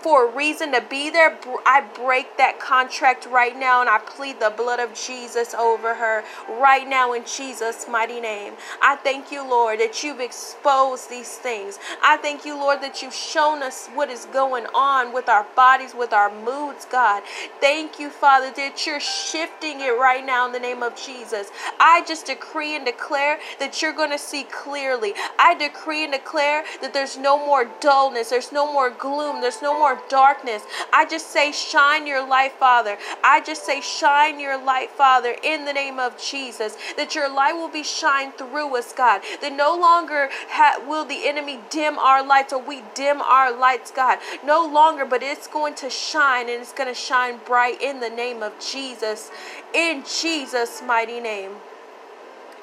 for 0.00 0.28
a 0.28 0.36
reason 0.36 0.72
to 0.72 0.80
be 0.80 1.10
there, 1.10 1.38
I 1.66 1.84
break 1.94 2.36
that 2.38 2.58
contract 2.60 3.26
right 3.26 3.56
now 3.56 3.80
and 3.80 3.88
I 3.88 3.98
plead 3.98 4.40
the 4.40 4.52
blood 4.56 4.80
of 4.80 4.94
Jesus 4.94 5.54
over 5.54 5.94
her 5.94 6.24
right 6.60 6.88
now 6.88 7.12
in 7.12 7.24
Jesus' 7.24 7.86
mighty 7.88 8.20
name. 8.20 8.54
I 8.82 8.96
thank 8.96 9.30
you, 9.30 9.48
Lord, 9.48 9.80
that 9.80 10.02
you've 10.02 10.20
exposed 10.20 11.10
these 11.10 11.36
things. 11.36 11.78
I 12.02 12.16
thank 12.16 12.44
you, 12.44 12.54
Lord, 12.54 12.80
that 12.82 13.02
you've 13.02 13.14
shown 13.14 13.62
us 13.62 13.88
what 13.94 14.10
is 14.10 14.26
going 14.26 14.66
on 14.74 15.12
with 15.12 15.28
our 15.28 15.46
bodies, 15.54 15.94
with 15.94 16.12
our 16.12 16.32
moods, 16.42 16.86
God. 16.90 17.22
Thank 17.60 17.98
you, 17.98 18.10
Father, 18.10 18.50
that 18.56 18.86
you're 18.86 19.00
shifting 19.00 19.80
it 19.80 19.98
right 19.98 20.24
now 20.24 20.46
in 20.46 20.52
the 20.52 20.60
name 20.60 20.82
of 20.82 20.96
Jesus. 20.96 21.50
I 21.78 22.04
just 22.06 22.26
decree 22.26 22.74
and 22.74 22.84
declare 22.84 23.38
that 23.58 23.80
you're 23.80 23.92
going 23.92 24.10
to 24.10 24.18
see 24.18 24.44
clearly. 24.44 25.14
I 25.38 25.54
decree 25.54 26.04
and 26.04 26.12
declare 26.12 26.64
that 26.80 26.92
there's 26.92 27.16
no 27.16 27.38
more 27.38 27.70
dullness, 27.80 28.30
there's 28.30 28.52
no 28.52 28.72
more 28.72 28.90
gloom, 28.90 29.40
there's 29.40 29.62
no 29.62 29.78
more 29.78 29.85
darkness. 30.08 30.62
I 30.92 31.06
just 31.06 31.30
say, 31.30 31.52
shine 31.52 32.06
your 32.06 32.26
light, 32.26 32.52
Father. 32.52 32.98
I 33.22 33.40
just 33.40 33.64
say, 33.64 33.80
shine 33.80 34.40
your 34.40 34.62
light, 34.62 34.90
Father, 34.90 35.36
in 35.42 35.64
the 35.64 35.72
name 35.72 35.98
of 35.98 36.18
Jesus. 36.18 36.76
That 36.96 37.14
your 37.14 37.32
light 37.32 37.52
will 37.52 37.68
be 37.68 37.82
shined 37.84 38.34
through 38.34 38.76
us, 38.76 38.92
God. 38.92 39.22
That 39.40 39.52
no 39.52 39.76
longer 39.76 40.28
ha- 40.48 40.82
will 40.86 41.04
the 41.04 41.28
enemy 41.28 41.60
dim 41.70 41.98
our 41.98 42.26
lights 42.26 42.52
or 42.52 42.60
we 42.60 42.82
dim 42.94 43.20
our 43.22 43.56
lights, 43.56 43.90
God. 43.90 44.18
No 44.44 44.66
longer, 44.66 45.04
but 45.04 45.22
it's 45.22 45.46
going 45.46 45.74
to 45.76 45.90
shine 45.90 46.48
and 46.48 46.60
it's 46.60 46.72
going 46.72 46.88
to 46.88 46.94
shine 46.94 47.38
bright 47.46 47.80
in 47.80 48.00
the 48.00 48.10
name 48.10 48.42
of 48.42 48.52
Jesus. 48.58 49.30
In 49.72 50.02
Jesus' 50.04 50.82
mighty 50.82 51.20
name. 51.20 51.52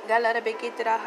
Ha 0.05 0.19
ha 0.19 0.99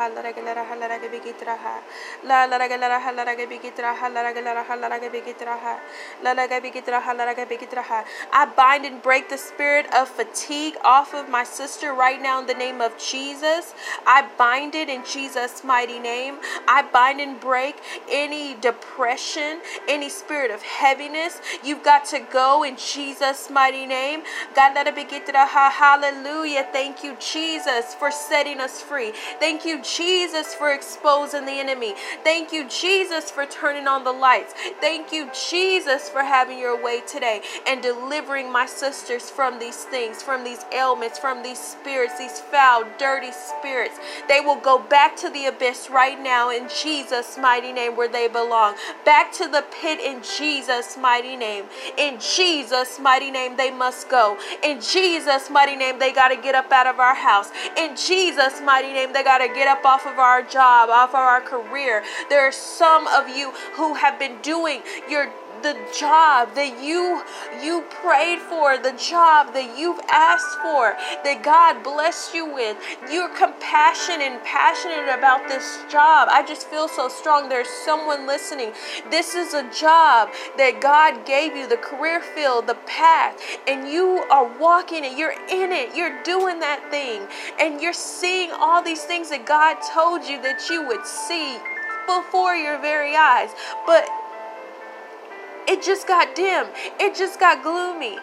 ha 7.83 8.05
I 8.33 8.47
bind 8.47 8.87
and 8.87 9.03
break 9.03 9.29
the 9.29 9.37
spirit 9.37 9.87
of 9.95 10.09
fatigue 10.09 10.76
off 10.83 11.12
of 11.15 11.29
my 11.29 11.45
sister 11.45 11.93
right 11.93 12.23
now 12.23 12.41
in 12.41 12.47
the 12.47 12.55
name 12.55 12.81
of 12.81 12.97
Jesus 12.97 13.75
I 14.07 14.29
bind 14.38 14.75
it 14.75 14.88
in 14.88 15.05
Jesus 15.05 15.62
mighty 15.62 15.99
name 15.99 16.37
I 16.67 16.83
bind 16.91 17.21
and 17.21 17.38
break 17.38 17.76
any 18.09 18.55
depression 18.55 19.61
any 19.87 20.09
spirit 20.09 20.50
of 20.50 20.62
heaviness 20.62 21.43
you've 21.62 21.83
got 21.83 22.07
to 22.07 22.21
go 22.21 22.62
in 22.62 22.76
Jesus 22.76 23.50
mighty 23.50 23.85
name 23.85 24.23
galara 24.55 24.95
begitra 24.97 25.47
ha 25.47 25.69
hallelujah 25.71 26.67
thank 26.73 27.05
you 27.05 27.15
Jesus 27.21 27.95
for 27.95 28.11
setting 28.11 28.59
us 28.59 28.86
free. 28.88 29.12
Thank 29.40 29.64
you, 29.64 29.83
Jesus, 29.83 30.55
for 30.55 30.73
exposing 30.73 31.45
the 31.47 31.52
enemy. 31.52 31.95
Thank 32.25 32.52
you, 32.52 32.69
Jesus, 32.69 33.31
for 33.31 33.47
turning 33.47 33.87
on 33.87 34.05
the 34.05 34.12
lights. 34.12 34.55
Thank 34.81 35.12
you, 35.12 35.31
Jesus, 35.49 36.09
for 36.09 36.23
having 36.23 36.59
your 36.59 36.83
way 36.83 37.00
today 37.07 37.43
and 37.66 37.83
delivering 37.83 38.52
my 38.52 38.66
sisters 38.66 39.31
from 39.31 39.59
these 39.59 39.85
things, 39.85 40.23
from 40.23 40.45
these 40.45 40.64
ailments, 40.73 41.19
from 41.19 41.43
these 41.43 41.59
spirits, 41.59 42.19
these 42.19 42.40
foul, 42.40 42.85
dirty 42.99 43.33
spirits. 43.33 43.99
They 44.28 44.40
will 44.40 44.61
go 44.61 44.78
back 44.78 45.16
to 45.16 45.31
the 45.31 45.47
abyss 45.47 45.90
right 45.90 46.21
now 46.21 46.50
in 46.50 46.69
Jesus' 46.69 47.38
mighty 47.38 47.73
name 47.73 47.97
where 47.97 48.09
they 48.09 48.28
belong. 48.28 48.75
Back 49.05 49.33
to 49.33 49.49
the 49.49 49.64
pit 49.81 50.00
in 50.00 50.23
Jesus' 50.23 50.97
mighty 50.97 51.37
name. 51.37 51.64
In 51.97 52.19
Jesus' 52.21 52.99
mighty 53.00 53.31
name, 53.31 53.57
they 53.57 53.71
must 53.71 54.09
go. 54.09 54.38
In 54.62 54.81
Jesus' 54.81 55.50
mighty 55.50 55.76
name, 55.76 55.99
they 55.99 56.12
got 56.12 56.28
to 56.28 56.37
get 56.37 56.55
up 56.55 56.71
out 56.73 56.87
of 56.87 57.00
our 57.00 57.14
house. 57.14 57.50
In 57.76 57.97
Jesus' 57.97 58.61
mighty 58.61 58.75
mighty 58.76 58.92
name. 58.92 59.11
They 59.14 59.25
got 59.25 59.38
to 59.38 59.49
get 59.49 59.66
up 59.68 59.87
off 59.87 60.04
of 60.04 60.18
our 60.18 60.42
job, 60.42 60.90
off 60.90 61.11
of 61.11 61.14
our 61.14 61.40
career. 61.40 62.04
There 62.28 62.47
are 62.47 62.52
some 62.52 63.06
of 63.06 63.26
you 63.26 63.52
who 63.75 63.95
have 63.95 64.18
been 64.18 64.37
doing 64.42 64.83
your 65.09 65.33
the 65.63 65.77
job 65.99 66.55
that 66.55 66.83
you 66.83 67.23
you 67.63 67.85
prayed 68.03 68.41
for, 68.41 68.79
the 68.79 68.93
job 68.93 69.53
that 69.55 69.79
you've 69.79 70.01
asked 70.11 70.59
for, 70.61 70.97
that 71.25 71.43
God 71.43 71.83
blessed 71.83 72.35
you 72.35 72.53
with. 72.53 72.77
You're 73.11 73.29
compassionate 73.31 74.27
and 74.27 74.43
passionate 74.43 75.09
about 75.17 75.49
this 75.49 75.85
job. 75.91 76.29
I 76.31 76.45
just 76.47 76.69
feel 76.69 76.89
so 76.89 77.09
strong. 77.09 77.49
There's 77.49 77.69
someone 77.69 78.27
listening. 78.27 78.73
This 79.11 79.35
is 79.35 79.55
a 79.55 79.69
job 79.73 80.31
that 80.57 80.81
God 80.81 81.25
gave 81.27 81.57
you, 81.57 81.69
the 81.69 81.77
career 81.77 82.21
field, 82.21 82.67
the 82.67 82.79
path, 82.87 83.41
and 83.67 83.89
you 83.89 84.25
are 84.31 84.47
walking 84.59 85.05
it. 85.05 85.17
You're 85.17 85.33
in 85.33 85.73
it. 85.73 85.95
You're 85.95 86.23
doing 86.23 86.61
that 86.61 86.91
thing. 86.91 87.27
And 87.59 87.81
you're 87.81 87.93
seeing 87.93 88.51
all 88.53 88.83
these 88.83 89.05
things 89.05 89.31
that 89.31 89.47
God 89.47 89.77
told 89.93 90.25
you 90.25 90.41
that 90.43 90.69
you 90.69 90.87
would 90.87 91.07
see 91.07 91.59
before 92.07 92.55
your 92.55 92.79
very 92.81 93.17
eyes. 93.17 93.51
But 93.85 94.09
it 95.69 95.83
just 95.83 96.07
got 96.07 96.35
dim. 96.35 96.67
It 97.01 97.15
just 97.15 97.41
got 97.41 97.63
gloomy. 97.63 98.19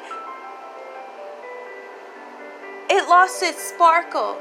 It 2.89 3.09
lost 3.09 3.43
its 3.43 3.61
sparkle. 3.61 4.37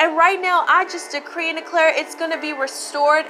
And 0.00 0.16
right 0.16 0.40
now, 0.40 0.64
I 0.68 0.84
just 0.84 1.12
decree 1.12 1.50
and 1.50 1.58
declare 1.58 1.92
it's 1.94 2.14
going 2.14 2.30
to 2.30 2.40
be 2.40 2.52
restored 2.52 3.26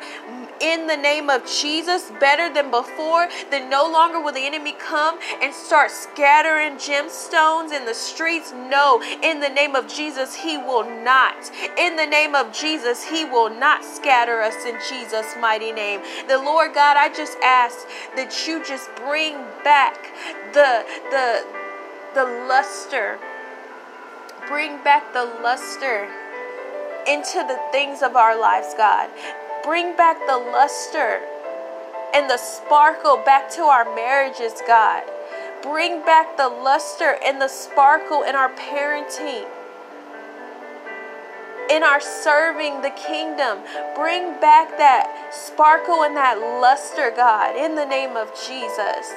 in 0.60 0.86
the 0.86 0.96
name 0.96 1.28
of 1.28 1.46
Jesus 1.46 2.10
better 2.20 2.52
than 2.52 2.70
before. 2.70 3.28
Then 3.50 3.68
no 3.68 3.90
longer 3.90 4.20
will 4.20 4.32
the 4.32 4.46
enemy 4.46 4.72
come 4.72 5.18
and 5.42 5.52
start 5.52 5.90
scattering 5.90 6.76
gemstones 6.76 7.72
in 7.72 7.84
the 7.84 7.94
streets. 7.94 8.52
No, 8.52 9.02
in 9.22 9.40
the 9.40 9.48
name 9.48 9.74
of 9.74 9.88
Jesus, 9.88 10.34
he 10.34 10.56
will 10.56 10.84
not. 11.04 11.50
In 11.78 11.96
the 11.96 12.06
name 12.06 12.34
of 12.34 12.52
Jesus, 12.52 13.04
he 13.04 13.24
will 13.24 13.50
not 13.50 13.84
scatter 13.84 14.40
us 14.40 14.64
in 14.64 14.78
Jesus' 14.88 15.34
mighty 15.40 15.72
name. 15.72 16.00
The 16.28 16.38
Lord 16.38 16.74
God, 16.74 16.96
I 16.96 17.12
just 17.12 17.36
ask 17.42 17.86
that 18.16 18.46
you 18.46 18.64
just 18.64 18.88
bring 18.96 19.34
back 19.62 20.12
the 20.52 20.84
the 21.10 21.44
the 22.14 22.24
luster. 22.48 23.18
Bring 24.48 24.82
back 24.84 25.12
the 25.12 25.24
luster 25.42 26.08
into 27.06 27.44
the 27.46 27.58
things 27.72 28.02
of 28.02 28.16
our 28.16 28.38
lives, 28.38 28.74
God. 28.76 29.10
Bring 29.62 29.96
back 29.96 30.18
the 30.26 30.36
luster 30.36 31.20
and 32.14 32.30
the 32.30 32.36
sparkle 32.36 33.16
back 33.24 33.50
to 33.52 33.62
our 33.62 33.84
marriages, 33.94 34.52
God. 34.66 35.02
Bring 35.62 36.04
back 36.04 36.36
the 36.36 36.48
luster 36.48 37.16
and 37.24 37.40
the 37.40 37.48
sparkle 37.48 38.22
in 38.22 38.36
our 38.36 38.50
parenting, 38.50 39.48
in 41.70 41.82
our 41.82 42.00
serving 42.00 42.82
the 42.82 42.90
kingdom. 42.90 43.58
Bring 43.94 44.38
back 44.40 44.76
that 44.78 45.30
sparkle 45.32 46.04
and 46.04 46.16
that 46.16 46.38
luster, 46.38 47.10
God, 47.16 47.56
in 47.56 47.74
the 47.74 47.86
name 47.86 48.16
of 48.16 48.28
Jesus. 48.34 49.12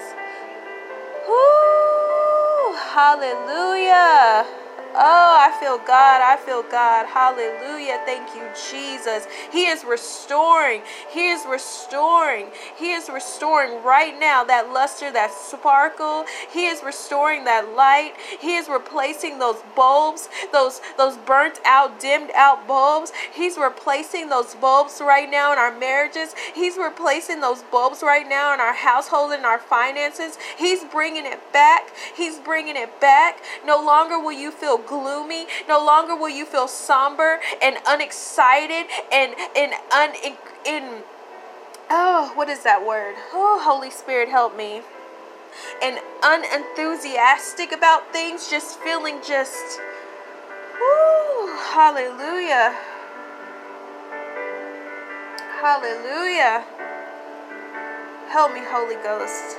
Woo! 1.27 2.74
Hallelujah. 2.74 4.66
Oh, 5.00 5.38
I 5.39 5.56
feel 5.60 5.77
God. 5.77 6.22
I 6.25 6.38
feel 6.44 6.63
God. 6.63 7.06
Hallelujah. 7.06 8.01
Thank 8.04 8.34
you, 8.34 8.42
Jesus. 8.72 9.27
He 9.51 9.68
is 9.68 9.86
restoring. 9.86 10.82
He 11.12 11.30
is 11.30 11.46
restoring. 11.48 12.48
He 12.80 12.94
is 12.94 13.08
restoring 13.08 13.84
right 13.84 14.20
now 14.20 14.44
that 14.46 14.74
luster, 14.74 15.12
that 15.12 15.32
sparkle. 15.32 16.25
He 16.51 16.66
is 16.66 16.82
restoring 16.84 17.44
that 17.44 17.75
light. 17.75 18.13
He 18.39 18.56
is 18.56 18.68
replacing 18.68 19.38
those 19.38 19.58
bulbs, 19.75 20.30
those 20.51 20.82
those 20.98 21.16
burnt 21.18 21.60
out, 21.63 22.00
dimmed 22.00 22.32
out 22.34 22.68
bulbs. 22.68 23.12
He's 23.32 23.56
replacing 23.56 24.30
those 24.30 24.56
bulbs 24.56 25.00
right 25.00 25.30
now 25.30 25.54
in 25.54 25.60
our 25.60 25.77
marriages. 25.77 26.34
He's 26.56 26.75
replacing 26.75 27.39
those 27.39 27.62
bulbs 27.72 28.01
right 28.01 28.27
now 28.27 28.51
in 28.56 28.60
our 28.60 28.74
household 28.74 29.32
and 29.32 29.46
our 29.46 29.60
finances. 29.60 30.39
He's 30.58 30.84
bringing 30.86 31.27
it 31.27 31.54
back. 31.54 31.92
He's 32.16 32.39
bringing 32.39 32.75
it 32.75 33.00
back. 33.00 33.44
No 33.63 33.80
longer 33.80 34.18
will 34.20 34.34
you 34.34 34.50
feel 34.50 34.80
gloomy. 34.88 35.46
No 35.67 35.84
longer 35.84 36.15
will 36.15 36.29
you 36.29 36.46
feel 36.46 36.67
somber 36.67 37.39
and 37.62 37.77
unexcited 37.88 38.88
and 39.12 39.36
and 39.56 39.74
un 39.91 40.10
in, 40.24 40.34
in 40.65 41.03
oh 41.89 42.32
what 42.36 42.50
is 42.50 42.63
that 42.63 42.86
word? 42.86 43.15
Oh 43.34 43.62
Holy 43.63 43.91
Spirit 43.91 44.29
help 44.29 44.56
me. 44.56 44.82
And 45.82 46.00
unenthusiastic 46.24 47.72
about 47.72 48.12
things, 48.13 48.50
just 48.50 48.79
feeling 48.79 49.20
just 49.27 49.79
whoo, 50.79 51.56
hallelujah. 51.74 52.75
Hallelujah. 55.60 56.63
Help 58.29 58.53
me, 58.53 58.62
Holy 58.63 58.96
Ghost. 58.96 59.58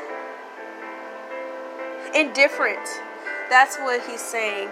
Indifferent. 2.14 2.87
That's 3.50 3.76
what 3.78 4.06
he's 4.08 4.20
saying 4.20 4.68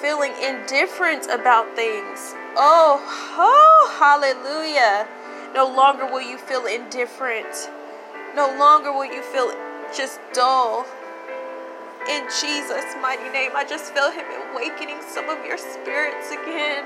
feeling 0.00 0.32
indifferent 0.42 1.26
about 1.26 1.76
things. 1.76 2.34
Oh, 2.56 2.98
oh, 3.36 3.96
hallelujah. 3.98 5.06
No 5.54 5.66
longer 5.66 6.06
will 6.06 6.22
you 6.22 6.38
feel 6.38 6.66
indifferent. 6.66 7.70
No 8.34 8.56
longer 8.58 8.92
will 8.92 9.04
you 9.04 9.22
feel 9.22 9.52
just 9.94 10.20
dull. 10.32 10.86
In 12.08 12.24
Jesus' 12.40 12.96
mighty 13.02 13.28
name, 13.30 13.52
I 13.54 13.64
just 13.68 13.92
feel 13.92 14.10
Him 14.10 14.24
awakening 14.52 15.02
some 15.02 15.28
of 15.28 15.44
your 15.44 15.58
spirits 15.58 16.30
again. 16.30 16.84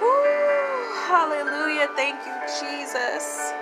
Ooh, 0.00 0.94
hallelujah. 1.08 1.88
Thank 1.94 2.24
you, 2.24 2.34
Jesus. 2.60 3.52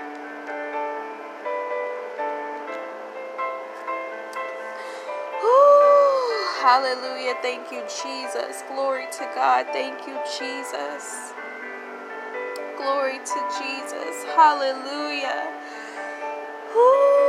Hallelujah. 6.60 7.34
Thank 7.42 7.70
you, 7.70 7.82
Jesus. 7.82 8.62
Glory 8.68 9.06
to 9.12 9.30
God. 9.34 9.66
Thank 9.72 10.06
you, 10.06 10.18
Jesus. 10.38 11.32
Glory 12.78 13.18
to 13.18 13.40
Jesus. 13.58 14.24
Hallelujah. 14.34 15.52
Ooh. 16.74 17.26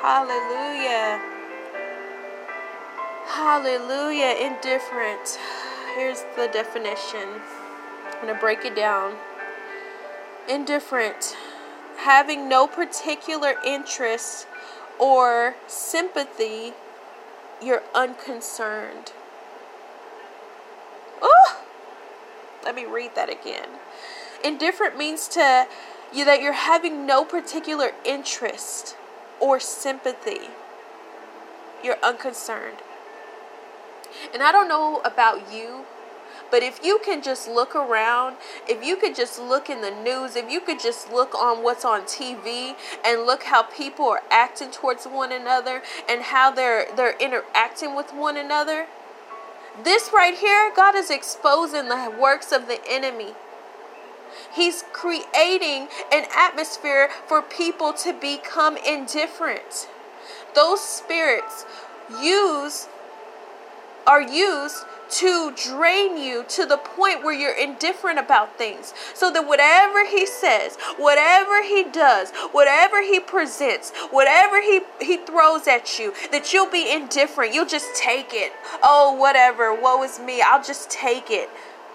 Hallelujah. 0.00 1.20
Hallelujah. 3.26 4.36
Indifferent. 4.40 5.38
Here's 5.96 6.22
the 6.36 6.48
definition. 6.52 7.28
I'm 8.06 8.22
going 8.22 8.32
to 8.32 8.40
break 8.40 8.64
it 8.64 8.76
down. 8.76 9.16
Indifferent. 10.48 11.36
Having 11.96 12.48
no 12.48 12.68
particular 12.68 13.54
interest 13.66 14.46
or 15.00 15.56
sympathy 15.66 16.72
you're 17.62 17.82
unconcerned. 17.94 19.12
Oh, 21.20 21.62
let 22.64 22.74
me 22.74 22.84
read 22.84 23.14
that 23.14 23.28
again. 23.28 23.68
Indifferent 24.44 24.98
means 24.98 25.28
to 25.28 25.66
you 26.12 26.24
that 26.24 26.42
you're 26.42 26.52
having 26.52 27.06
no 27.06 27.24
particular 27.24 27.92
interest 28.04 28.96
or 29.40 29.60
sympathy. 29.60 30.48
You're 31.82 31.98
unconcerned. 32.02 32.78
And 34.32 34.42
I 34.42 34.52
don't 34.52 34.68
know 34.68 35.00
about 35.04 35.52
you, 35.52 35.84
but 36.52 36.62
if 36.62 36.84
you 36.84 37.00
can 37.02 37.22
just 37.22 37.48
look 37.48 37.74
around, 37.74 38.36
if 38.68 38.84
you 38.84 38.96
could 38.96 39.16
just 39.16 39.40
look 39.40 39.70
in 39.70 39.80
the 39.80 39.90
news, 39.90 40.36
if 40.36 40.50
you 40.50 40.60
could 40.60 40.78
just 40.78 41.10
look 41.10 41.34
on 41.34 41.64
what's 41.64 41.82
on 41.82 42.02
TV 42.02 42.74
and 43.02 43.22
look 43.22 43.44
how 43.44 43.62
people 43.62 44.04
are 44.04 44.22
acting 44.30 44.70
towards 44.70 45.06
one 45.06 45.32
another 45.32 45.82
and 46.06 46.20
how 46.20 46.50
they're 46.50 46.86
they're 46.94 47.16
interacting 47.18 47.96
with 47.96 48.12
one 48.12 48.36
another, 48.36 48.86
this 49.82 50.10
right 50.12 50.36
here, 50.36 50.70
God 50.76 50.94
is 50.94 51.10
exposing 51.10 51.88
the 51.88 52.14
works 52.20 52.52
of 52.52 52.68
the 52.68 52.80
enemy. 52.86 53.32
He's 54.52 54.84
creating 54.92 55.88
an 56.12 56.26
atmosphere 56.36 57.08
for 57.26 57.40
people 57.40 57.94
to 57.94 58.12
become 58.12 58.76
indifferent. 58.76 59.88
Those 60.54 60.82
spirits 60.82 61.64
use 62.20 62.88
are 64.06 64.20
used 64.20 64.84
to 65.12 65.52
drain 65.54 66.16
you 66.16 66.44
to 66.48 66.66
the 66.66 66.78
point 66.78 67.22
where 67.22 67.34
you're 67.34 67.56
indifferent 67.56 68.18
about 68.18 68.56
things. 68.56 68.94
So 69.14 69.30
that 69.32 69.46
whatever 69.46 70.06
he 70.06 70.26
says, 70.26 70.76
whatever 70.96 71.62
he 71.62 71.84
does, 71.84 72.30
whatever 72.52 73.02
he 73.02 73.20
presents, 73.20 73.92
whatever 74.10 74.60
he, 74.60 74.80
he 75.00 75.18
throws 75.18 75.68
at 75.68 75.98
you, 75.98 76.14
that 76.30 76.52
you'll 76.52 76.70
be 76.70 76.92
indifferent. 76.92 77.54
You'll 77.54 77.66
just 77.66 77.94
take 77.94 78.30
it. 78.32 78.52
Oh, 78.82 79.14
whatever. 79.14 79.74
Woe 79.74 80.02
is 80.02 80.18
me. 80.18 80.42
I'll 80.42 80.62
just 80.62 80.90
take 80.90 81.30
it. 81.30 81.48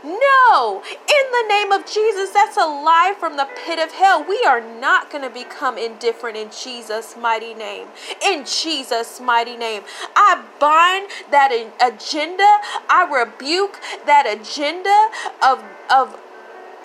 No, 0.03 0.83
in 0.85 1.31
the 1.31 1.45
name 1.49 1.71
of 1.71 1.85
Jesus, 1.85 2.29
that's 2.29 2.55
a 2.55 2.67
lie 2.67 3.15
from 3.19 3.35
the 3.35 3.47
pit 3.65 3.79
of 3.79 3.93
hell. 3.93 4.23
We 4.23 4.43
are 4.45 4.61
not 4.61 5.09
going 5.09 5.23
to 5.23 5.29
become 5.29 5.77
indifferent 5.77 6.37
in 6.37 6.49
Jesus' 6.51 7.17
mighty 7.17 7.55
name. 7.55 7.87
In 8.23 8.45
Jesus' 8.45 9.19
mighty 9.19 9.57
name. 9.57 9.81
I 10.15 10.43
bind 10.59 11.09
that 11.31 11.51
agenda, 11.81 12.59
I 12.89 13.07
rebuke 13.11 13.79
that 14.05 14.27
agenda 14.27 15.09
of, 15.43 15.63
of 15.91 16.21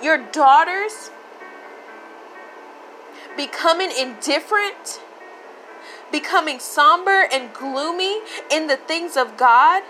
your 0.02 0.16
daughters 0.16 1.10
becoming 3.36 3.90
indifferent, 3.90 5.02
becoming 6.10 6.58
somber 6.58 7.28
and 7.30 7.52
gloomy 7.52 8.20
in 8.50 8.68
the 8.68 8.76
things 8.76 9.18
of 9.18 9.36
God 9.36 9.82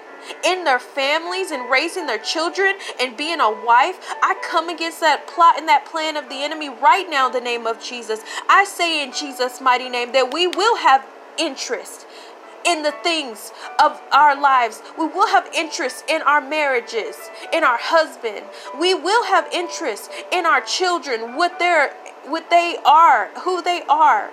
in 0.45 0.65
their 0.65 0.79
families 0.79 1.51
and 1.51 1.71
raising 1.71 2.07
their 2.07 2.19
children 2.19 2.77
and 3.01 3.17
being 3.17 3.41
a 3.41 3.51
wife. 3.51 3.99
I 4.23 4.35
come 4.43 4.69
against 4.69 5.01
that 5.01 5.27
plot 5.27 5.59
and 5.59 5.69
that 5.69 5.85
plan 5.85 6.17
of 6.17 6.29
the 6.29 6.43
enemy 6.43 6.69
right 6.69 7.09
now 7.09 7.27
in 7.27 7.33
the 7.33 7.41
name 7.41 7.67
of 7.67 7.83
Jesus. 7.83 8.21
I 8.49 8.65
say 8.65 9.03
in 9.03 9.13
Jesus' 9.13 9.61
mighty 9.61 9.89
name 9.89 10.13
that 10.13 10.33
we 10.33 10.47
will 10.47 10.77
have 10.77 11.07
interest 11.39 12.07
in 12.65 12.83
the 12.83 12.93
things 13.03 13.53
of 13.83 14.01
our 14.13 14.41
lives. 14.41 14.83
We 14.99 15.07
will 15.07 15.29
have 15.29 15.49
interest 15.55 16.05
in 16.09 16.23
our 16.23 16.41
marriages, 16.41 17.17
in 17.53 17.65
our 17.65 17.79
husband. 17.81 18.43
We 18.79 18.95
will 18.95 19.25
have 19.25 19.49
interest 19.53 20.11
in 20.33 20.47
our 20.47 20.61
children, 20.61 21.37
what 21.37 21.59
they're 21.59 21.95
what 22.25 22.51
they 22.51 22.77
are, 22.87 23.31
who 23.41 23.63
they 23.63 23.83
are, 23.89 24.31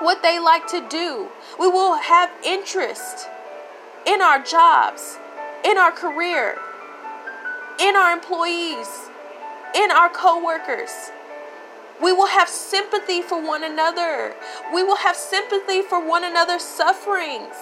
what 0.00 0.22
they 0.22 0.38
like 0.38 0.66
to 0.68 0.86
do. 0.88 1.28
We 1.58 1.68
will 1.68 1.98
have 1.98 2.30
interest 2.42 3.28
in 4.06 4.20
our 4.20 4.42
jobs, 4.42 5.18
in 5.64 5.78
our 5.78 5.90
career, 5.90 6.58
in 7.80 7.96
our 7.96 8.12
employees, 8.12 9.10
in 9.74 9.90
our 9.90 10.08
coworkers. 10.08 11.10
We 12.02 12.12
will 12.12 12.26
have 12.26 12.48
sympathy 12.48 13.22
for 13.22 13.40
one 13.40 13.64
another. 13.64 14.34
We 14.72 14.82
will 14.82 14.96
have 14.96 15.16
sympathy 15.16 15.82
for 15.82 16.06
one 16.06 16.24
another's 16.24 16.62
sufferings. 16.62 17.54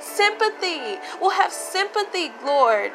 Sympathy. 0.00 0.98
We'll 1.20 1.30
have 1.30 1.52
sympathy, 1.52 2.30
Lord. 2.44 2.92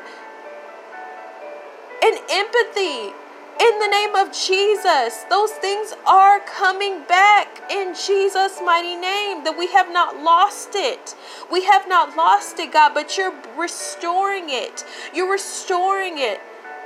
And 2.03 2.19
empathy 2.29 3.13
in 3.59 3.79
the 3.79 3.87
name 3.87 4.15
of 4.15 4.33
Jesus. 4.33 5.23
Those 5.29 5.51
things 5.51 5.93
are 6.05 6.39
coming 6.41 7.03
back 7.03 7.71
in 7.71 7.95
Jesus' 7.95 8.59
mighty 8.63 8.95
name. 8.95 9.43
That 9.43 9.57
we 9.57 9.67
have 9.67 9.91
not 9.91 10.21
lost 10.21 10.69
it. 10.73 11.15
We 11.51 11.65
have 11.65 11.87
not 11.87 12.17
lost 12.17 12.59
it, 12.59 12.73
God, 12.73 12.93
but 12.93 13.17
you're 13.17 13.33
restoring 13.57 14.45
it. 14.49 14.83
You're 15.13 15.31
restoring 15.31 16.15
it. 16.17 16.41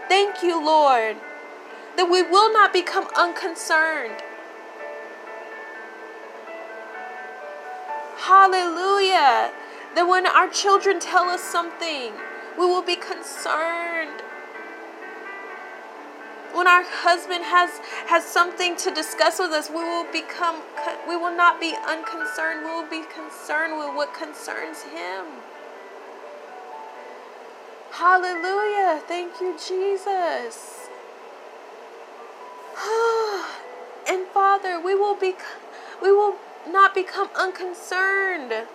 Thank 0.08 0.44
you, 0.44 0.64
Lord. 0.64 1.18
That 1.98 2.10
we 2.10 2.22
will 2.22 2.54
not 2.54 2.72
become 2.72 3.08
unconcerned. 3.18 4.22
Hallelujah. 8.18 9.52
That 9.96 10.08
when 10.08 10.28
our 10.28 10.50
children 10.50 11.00
tell 11.00 11.26
us 11.26 11.42
something, 11.42 12.14
we 12.58 12.66
will 12.66 12.84
be 12.84 12.96
concerned 12.96 14.22
when 16.54 16.68
our 16.68 16.84
husband 16.84 17.44
has 17.44 17.70
has 18.08 18.24
something 18.26 18.76
to 18.78 18.92
discuss 18.92 19.40
with 19.40 19.52
us 19.52 19.70
we 19.70 19.76
will 19.76 20.06
become 20.12 20.62
we 21.08 21.16
will 21.16 21.36
not 21.36 21.60
be 21.60 21.76
unconcerned. 21.88 22.66
We 22.66 22.72
will 22.72 22.90
be 22.90 23.04
concerned 23.14 23.78
with 23.78 23.96
what 23.96 24.14
concerns 24.14 24.84
him. 24.84 25.26
Hallelujah. 27.92 29.02
Thank 29.08 29.40
you 29.42 29.56
jesus. 29.58 30.88
And 34.10 34.26
father 34.28 34.80
we 34.80 34.96
will 34.96 35.16
be 35.16 35.36
we 36.02 36.12
will 36.12 36.36
not 36.68 36.96
become 36.96 37.30
unconcerned 37.38 38.68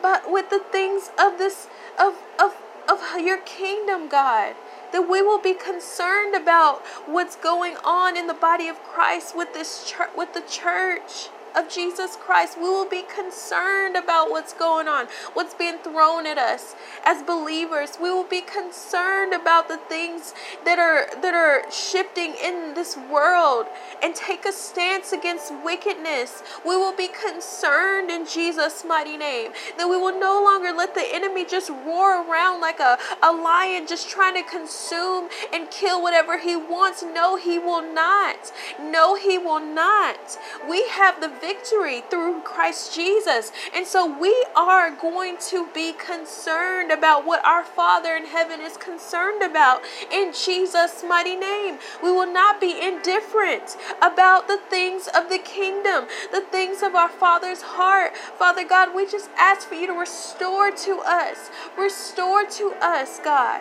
but 0.00 0.30
with 0.30 0.50
the 0.50 0.58
things 0.58 1.10
of 1.18 1.38
this 1.38 1.68
of 1.98 2.14
of 2.38 2.54
of 2.88 3.00
your 3.20 3.38
kingdom 3.38 4.08
god 4.08 4.54
that 4.94 5.10
we 5.10 5.20
will 5.20 5.40
be 5.40 5.54
concerned 5.54 6.36
about 6.36 6.80
what's 7.06 7.34
going 7.34 7.74
on 7.84 8.16
in 8.16 8.28
the 8.28 8.34
body 8.34 8.68
of 8.68 8.80
Christ 8.84 9.36
with 9.36 9.52
this 9.52 9.92
with 10.16 10.32
the 10.34 10.42
church 10.42 11.30
of 11.54 11.68
Jesus 11.68 12.16
Christ, 12.16 12.56
we 12.56 12.64
will 12.64 12.88
be 12.88 13.02
concerned 13.02 13.96
about 13.96 14.30
what's 14.30 14.52
going 14.52 14.88
on, 14.88 15.06
what's 15.34 15.54
being 15.54 15.78
thrown 15.78 16.26
at 16.26 16.38
us 16.38 16.74
as 17.04 17.22
believers. 17.22 17.98
We 18.00 18.10
will 18.10 18.24
be 18.24 18.40
concerned 18.40 19.32
about 19.32 19.68
the 19.68 19.76
things 19.76 20.34
that 20.64 20.78
are 20.78 21.06
that 21.20 21.34
are 21.34 21.70
shifting 21.70 22.34
in 22.42 22.74
this 22.74 22.96
world 22.96 23.66
and 24.02 24.14
take 24.14 24.44
a 24.44 24.52
stance 24.52 25.12
against 25.12 25.52
wickedness. 25.64 26.42
We 26.64 26.76
will 26.76 26.96
be 26.96 27.08
concerned 27.08 28.10
in 28.10 28.26
Jesus' 28.26 28.84
mighty 28.84 29.16
name 29.16 29.52
that 29.78 29.88
we 29.88 29.96
will 29.96 30.18
no 30.18 30.42
longer 30.44 30.72
let 30.72 30.94
the 30.94 31.06
enemy 31.12 31.44
just 31.44 31.70
roar 31.70 32.28
around 32.28 32.60
like 32.60 32.80
a, 32.80 32.98
a 33.22 33.32
lion 33.32 33.86
just 33.86 34.08
trying 34.08 34.34
to 34.34 34.48
consume 34.48 35.28
and 35.52 35.70
kill 35.70 36.02
whatever 36.02 36.38
he 36.38 36.56
wants. 36.56 37.02
No, 37.02 37.36
he 37.36 37.58
will 37.58 37.82
not. 37.94 38.52
No, 38.80 39.14
he 39.14 39.38
will 39.38 39.60
not. 39.60 40.38
We 40.68 40.86
have 40.88 41.20
the 41.20 41.28
victory 41.44 42.00
through 42.08 42.40
Christ 42.40 42.94
Jesus. 42.94 43.52
And 43.74 43.86
so 43.86 44.06
we 44.18 44.46
are 44.56 44.90
going 44.90 45.36
to 45.50 45.68
be 45.74 45.92
concerned 45.92 46.90
about 46.90 47.26
what 47.26 47.44
our 47.44 47.64
Father 47.64 48.16
in 48.16 48.24
heaven 48.24 48.60
is 48.60 48.78
concerned 48.78 49.42
about 49.42 49.82
in 50.10 50.32
Jesus' 50.32 51.04
mighty 51.06 51.36
name. 51.36 51.78
We 52.02 52.10
will 52.10 52.32
not 52.32 52.62
be 52.62 52.80
indifferent 52.80 53.76
about 54.00 54.48
the 54.48 54.58
things 54.70 55.06
of 55.14 55.28
the 55.28 55.38
kingdom, 55.38 56.06
the 56.32 56.40
things 56.40 56.82
of 56.82 56.94
our 56.94 57.10
Father's 57.10 57.60
heart. 57.60 58.16
Father 58.16 58.66
God, 58.66 58.94
we 58.94 59.04
just 59.06 59.28
ask 59.38 59.68
for 59.68 59.74
you 59.74 59.86
to 59.86 59.92
restore 59.92 60.70
to 60.70 61.02
us, 61.04 61.50
restore 61.76 62.46
to 62.46 62.72
us, 62.80 63.20
God 63.22 63.60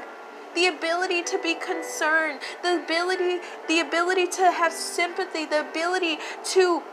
the 0.55 0.67
ability 0.67 1.23
to 1.23 1.39
be 1.41 1.55
concerned, 1.55 2.39
the 2.61 2.83
ability, 2.83 3.39
the 3.67 3.79
ability 3.79 4.27
to 4.27 4.51
have 4.51 4.71
sympathy, 4.71 5.45
the 5.45 5.67
ability 5.67 6.19
to 6.43 6.83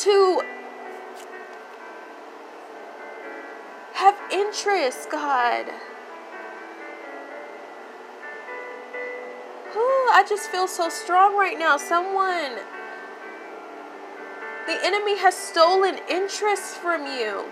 to 0.00 0.42
have 3.92 4.16
interest, 4.32 5.10
God. 5.10 5.66
Ooh, 9.76 10.10
I 10.12 10.24
just 10.26 10.50
feel 10.50 10.66
so 10.66 10.88
strong 10.88 11.36
right 11.36 11.58
now. 11.58 11.76
Someone, 11.76 12.56
the 14.66 14.78
enemy 14.82 15.18
has 15.18 15.34
stolen 15.34 15.98
interest 16.08 16.76
from 16.76 17.04
you. 17.04 17.44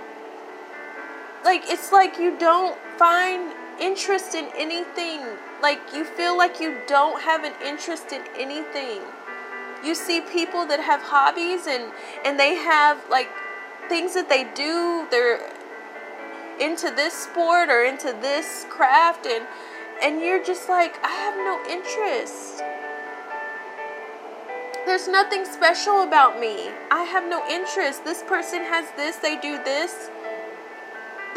Like, 1.44 1.64
it's 1.66 1.92
like 1.92 2.18
you 2.18 2.38
don't 2.38 2.78
find 2.96 3.52
interest 3.78 4.34
in 4.34 4.48
anything. 4.56 5.20
Like, 5.60 5.80
you 5.94 6.04
feel 6.04 6.36
like 6.36 6.60
you 6.60 6.78
don't 6.86 7.20
have 7.22 7.44
an 7.44 7.52
interest 7.62 8.12
in 8.12 8.22
anything 8.38 9.02
you 9.84 9.94
see 9.94 10.20
people 10.20 10.66
that 10.66 10.80
have 10.80 11.00
hobbies 11.02 11.66
and 11.66 11.92
and 12.24 12.38
they 12.38 12.54
have 12.54 12.98
like 13.10 13.28
things 13.88 14.14
that 14.14 14.28
they 14.28 14.44
do 14.54 15.06
they're 15.10 15.40
into 16.60 16.90
this 16.90 17.14
sport 17.14 17.68
or 17.68 17.84
into 17.84 18.12
this 18.20 18.66
craft 18.68 19.26
and 19.26 19.46
and 20.02 20.20
you're 20.20 20.42
just 20.42 20.68
like 20.68 20.98
I 21.04 21.10
have 21.10 21.36
no 21.36 21.62
interest 21.70 22.62
there's 24.88 25.06
nothing 25.06 25.44
special 25.44 26.02
about 26.02 26.40
me. 26.40 26.70
I 26.90 27.02
have 27.02 27.28
no 27.28 27.46
interest. 27.46 28.06
This 28.06 28.22
person 28.22 28.60
has 28.60 28.90
this, 28.96 29.16
they 29.16 29.36
do 29.36 29.62
this. 29.62 30.08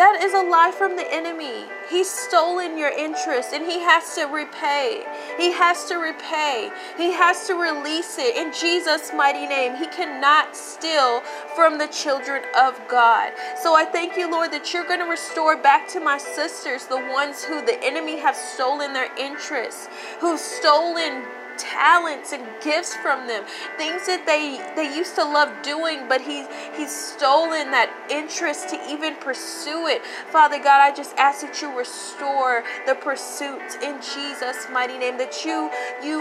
That 0.02 0.24
is 0.24 0.34
a 0.34 0.42
lie 0.42 0.72
from 0.76 0.96
the 0.96 1.06
enemy. 1.14 1.66
He's 1.88 2.10
stolen 2.10 2.76
your 2.76 2.90
interest 2.90 3.54
and 3.54 3.64
he 3.64 3.82
has 3.82 4.16
to 4.16 4.26
repay. 4.26 5.06
He 5.38 5.52
has 5.52 5.86
to 5.90 5.98
repay. 5.98 6.72
He 6.98 7.12
has 7.12 7.46
to 7.46 7.54
release 7.54 8.18
it 8.18 8.36
in 8.36 8.52
Jesus' 8.52 9.12
mighty 9.14 9.46
name. 9.46 9.76
He 9.76 9.86
cannot 9.86 10.56
steal 10.56 11.22
from 11.56 11.78
the 11.78 11.86
children 11.86 12.42
of 12.60 12.82
God. 12.88 13.34
So 13.62 13.76
I 13.76 13.86
thank 13.86 14.18
you, 14.18 14.32
Lord, 14.32 14.50
that 14.54 14.74
you're 14.74 14.88
going 14.88 15.02
to 15.02 15.06
restore 15.06 15.56
back 15.56 15.88
to 15.90 16.00
my 16.00 16.18
sisters 16.18 16.88
the 16.88 16.98
ones 16.98 17.44
who 17.44 17.64
the 17.64 17.78
enemy 17.84 18.18
have 18.18 18.36
stolen 18.36 18.94
their 18.94 19.16
interest, 19.18 19.88
who've 20.20 20.40
stolen 20.40 21.26
talents 21.62 22.34
and 22.34 22.43
gifts 22.62 22.95
from 22.95 23.28
them 23.28 23.43
things 23.78 24.06
that 24.08 24.26
they 24.26 24.58
they 24.76 24.95
used 24.95 25.15
to 25.15 25.24
love 25.24 25.50
doing 25.62 26.08
but 26.08 26.19
he's 26.21 26.47
he's 26.76 26.91
stolen 26.91 27.69
that 27.71 27.89
interest 28.10 28.69
to 28.69 28.76
even 28.89 29.15
pursue 29.15 29.88
it. 29.88 30.04
Father 30.32 30.58
god 30.58 30.82
i 30.82 30.93
just 30.93 31.15
ask 31.17 31.41
that 31.41 31.62
you 31.62 31.69
restore 31.78 32.63
the 32.88 32.95
pursuit 32.95 33.62
in 33.84 34.00
jesus 34.02 34.67
mighty 34.71 34.97
name 34.97 35.17
that 35.17 35.45
you 35.45 35.69
you 36.04 36.19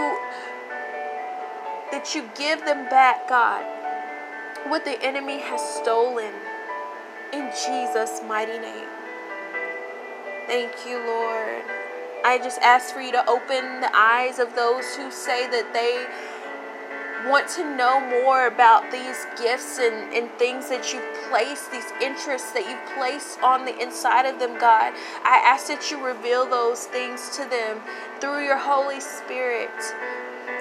that 1.90 2.14
you 2.14 2.29
give 2.37 2.61
them 2.64 2.88
back 2.90 3.29
god 3.29 3.64
what 4.68 4.85
the 4.85 5.03
enemy 5.03 5.38
has 5.38 5.61
stolen 5.76 6.35
in 7.33 7.50
jesus 7.66 8.20
mighty 8.26 8.59
name. 8.59 8.88
Thank 10.46 10.72
you 10.87 10.98
lord 10.98 11.80
I 12.23 12.39
just 12.39 12.61
ask 12.61 12.93
for 12.93 13.01
you 13.01 13.13
to 13.13 13.29
open 13.29 13.81
the 13.81 13.91
eyes 13.95 14.39
of 14.39 14.55
those 14.55 14.95
who 14.95 15.11
say 15.11 15.49
that 15.49 15.73
they 15.73 16.07
want 17.31 17.49
to 17.49 17.77
know 17.77 18.01
more 18.23 18.47
about 18.47 18.91
these 18.91 19.27
gifts 19.41 19.79
and, 19.79 20.13
and 20.13 20.31
things 20.39 20.69
that 20.69 20.93
you 20.93 21.01
place, 21.29 21.69
these 21.69 21.93
interests 22.03 22.53
that 22.53 22.69
you 22.69 22.77
place 22.97 23.39
on 23.43 23.65
the 23.65 23.79
inside 23.81 24.27
of 24.27 24.39
them, 24.39 24.59
God. 24.59 24.93
I 25.25 25.43
ask 25.45 25.69
that 25.69 25.91
you 25.91 26.05
reveal 26.05 26.49
those 26.49 26.87
things 26.87 27.31
to 27.37 27.49
them 27.49 27.81
through 28.21 28.45
your 28.45 28.59
Holy 28.59 29.01
Spirit 29.01 29.71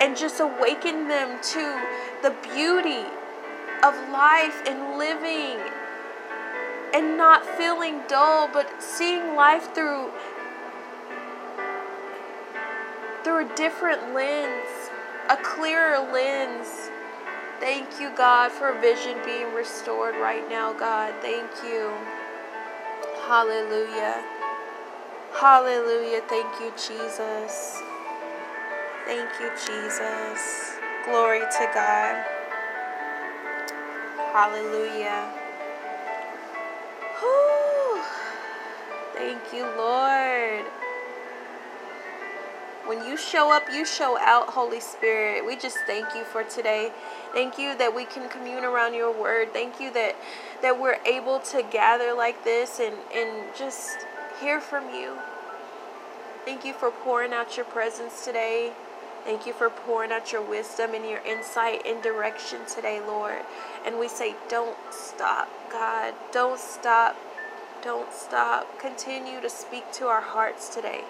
and 0.01 0.15
just 0.15 0.39
awaken 0.39 1.07
them 1.07 1.39
to 1.41 1.87
the 2.23 2.35
beauty 2.53 3.03
of 3.83 3.95
life 4.11 4.63
and 4.67 4.97
living 4.97 5.59
and 6.93 7.17
not 7.17 7.45
feeling 7.45 8.01
dull, 8.07 8.49
but 8.51 8.81
seeing 8.81 9.35
life 9.35 9.73
through 9.75 10.11
through 13.23 13.45
a 13.45 13.55
different 13.55 14.13
lens, 14.13 14.67
a 15.29 15.37
clearer 15.37 15.99
lens. 16.11 16.89
Thank 17.59 17.99
you, 17.99 18.11
God, 18.15 18.51
for 18.51 18.73
vision 18.79 19.17
being 19.25 19.53
restored 19.53 20.15
right 20.15 20.47
now, 20.49 20.73
God. 20.73 21.13
Thank 21.21 21.49
you. 21.63 21.91
Hallelujah. 23.27 24.23
Hallelujah. 25.33 26.21
Thank 26.27 26.59
you, 26.59 26.71
Jesus. 26.71 27.81
Thank 29.05 29.29
you, 29.39 29.49
Jesus. 29.67 30.77
Glory 31.05 31.39
to 31.39 31.71
God. 31.73 32.25
Hallelujah. 34.33 35.31
Whew. 37.19 38.01
Thank 39.13 39.53
you, 39.53 39.65
Lord. 39.77 40.65
When 42.89 43.05
you 43.05 43.17
show 43.17 43.55
up, 43.55 43.65
you 43.71 43.85
show 43.85 44.17
out, 44.17 44.49
Holy 44.49 44.79
Spirit. 44.79 45.45
We 45.45 45.55
just 45.55 45.77
thank 45.85 46.15
you 46.15 46.23
for 46.23 46.43
today. 46.43 46.91
Thank 47.33 47.59
you 47.59 47.77
that 47.77 47.93
we 47.93 48.03
can 48.03 48.27
commune 48.29 48.63
around 48.63 48.95
your 48.95 49.11
word. 49.13 49.53
Thank 49.53 49.79
you 49.79 49.93
that 49.93 50.15
that 50.63 50.81
we're 50.81 50.97
able 51.05 51.37
to 51.51 51.61
gather 51.61 52.15
like 52.15 52.43
this 52.43 52.79
and, 52.79 52.95
and 53.13 53.55
just 53.55 54.07
hear 54.41 54.59
from 54.59 54.89
you. 54.91 55.15
Thank 56.45 56.65
you 56.65 56.73
for 56.73 56.89
pouring 56.89 57.31
out 57.31 57.57
your 57.57 57.65
presence 57.67 58.25
today. 58.25 58.73
Thank 59.23 59.45
you 59.45 59.53
for 59.53 59.69
pouring 59.69 60.11
out 60.11 60.31
your 60.31 60.41
wisdom 60.41 60.95
and 60.95 61.05
your 61.07 61.21
insight 61.23 61.85
and 61.85 62.01
direction 62.01 62.61
today, 62.65 62.99
Lord. 63.05 63.43
And 63.85 63.99
we 63.99 64.07
say, 64.07 64.35
don't 64.49 64.79
stop, 64.89 65.47
God. 65.71 66.15
Don't 66.31 66.59
stop. 66.59 67.15
Don't 67.83 68.11
stop. 68.11 68.79
Continue 68.79 69.41
to 69.41 69.49
speak 69.51 69.91
to 69.91 70.07
our 70.07 70.21
hearts 70.21 70.73
today. 70.73 71.03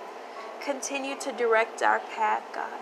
Continue 0.64 1.16
to 1.20 1.32
direct 1.32 1.82
our 1.82 2.00
path, 2.00 2.44
God. 2.54 2.80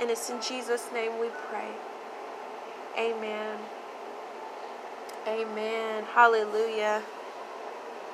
And 0.00 0.10
it's 0.10 0.30
in 0.30 0.40
Jesus' 0.40 0.88
name 0.92 1.18
we 1.18 1.28
pray. 1.48 1.70
Amen. 2.98 3.58
Amen. 5.26 6.04
Hallelujah. 6.14 7.02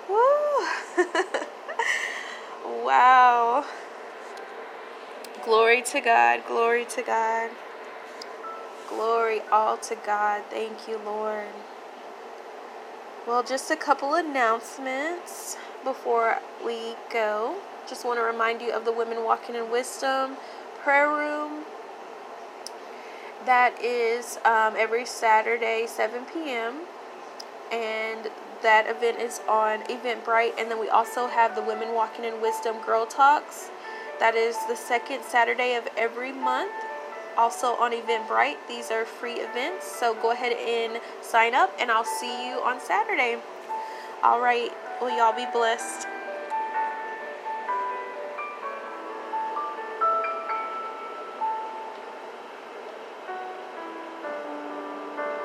Woo! 0.09 0.67
wow. 2.85 3.65
Glory 5.45 5.83
to 5.83 6.01
God. 6.01 6.43
Glory 6.47 6.85
to 6.87 7.03
God. 7.03 7.51
Glory 8.89 9.41
all 9.51 9.77
to 9.79 9.97
God. 9.97 10.43
Thank 10.51 10.89
you, 10.89 11.01
Lord. 11.05 11.49
Well, 13.27 13.43
just 13.43 13.71
a 13.71 13.77
couple 13.77 14.15
announcements 14.15 15.57
before 15.85 16.39
we 16.65 16.95
go. 17.13 17.57
Just 17.89 18.05
want 18.05 18.19
to 18.19 18.25
remind 18.25 18.61
you 18.61 18.73
of 18.73 18.85
the 18.85 18.93
Women 18.93 19.25
Walking 19.25 19.55
in 19.55 19.71
Wisdom 19.71 20.37
prayer 20.83 21.09
room. 21.09 21.65
That 23.45 23.81
is 23.83 24.39
um, 24.45 24.75
every 24.79 25.05
Saturday, 25.05 25.87
7 25.87 26.25
p.m. 26.27 26.83
And 27.73 28.31
that 28.63 28.87
event 28.89 29.19
is 29.19 29.41
on 29.49 29.81
Eventbrite. 29.85 30.53
And 30.59 30.71
then 30.71 30.79
we 30.79 30.89
also 30.89 31.27
have 31.27 31.57
the 31.57 31.63
Women 31.63 31.93
Walking 31.95 32.25
in 32.25 32.41
Wisdom 32.41 32.77
Girl 32.87 33.05
Talks. 33.05 33.71
That 34.21 34.37
is 34.37 34.57
the 34.69 34.77
second 34.77 35.25
Saturday 35.25 35.75
of 35.75 35.89
every 35.97 36.33
month. 36.33 36.73
Also 37.37 37.69
on 37.77 37.93
Eventbrite. 37.93 38.57
These 38.69 38.93
are 38.93 39.05
free 39.05 39.41
events. 39.41 39.87
So 39.87 40.15
go 40.15 40.31
ahead 40.31 40.53
and 40.53 41.01
sign 41.23 41.55
up, 41.55 41.73
and 41.81 41.91
I'll 41.91 42.05
see 42.05 42.49
you 42.49 42.61
on 42.63 42.79
Saturday. 42.79 43.39
All 44.23 44.41
right. 44.41 44.71
Well, 45.01 45.17
y'all 45.17 45.35
be 45.35 45.51
blessed. 45.53 46.07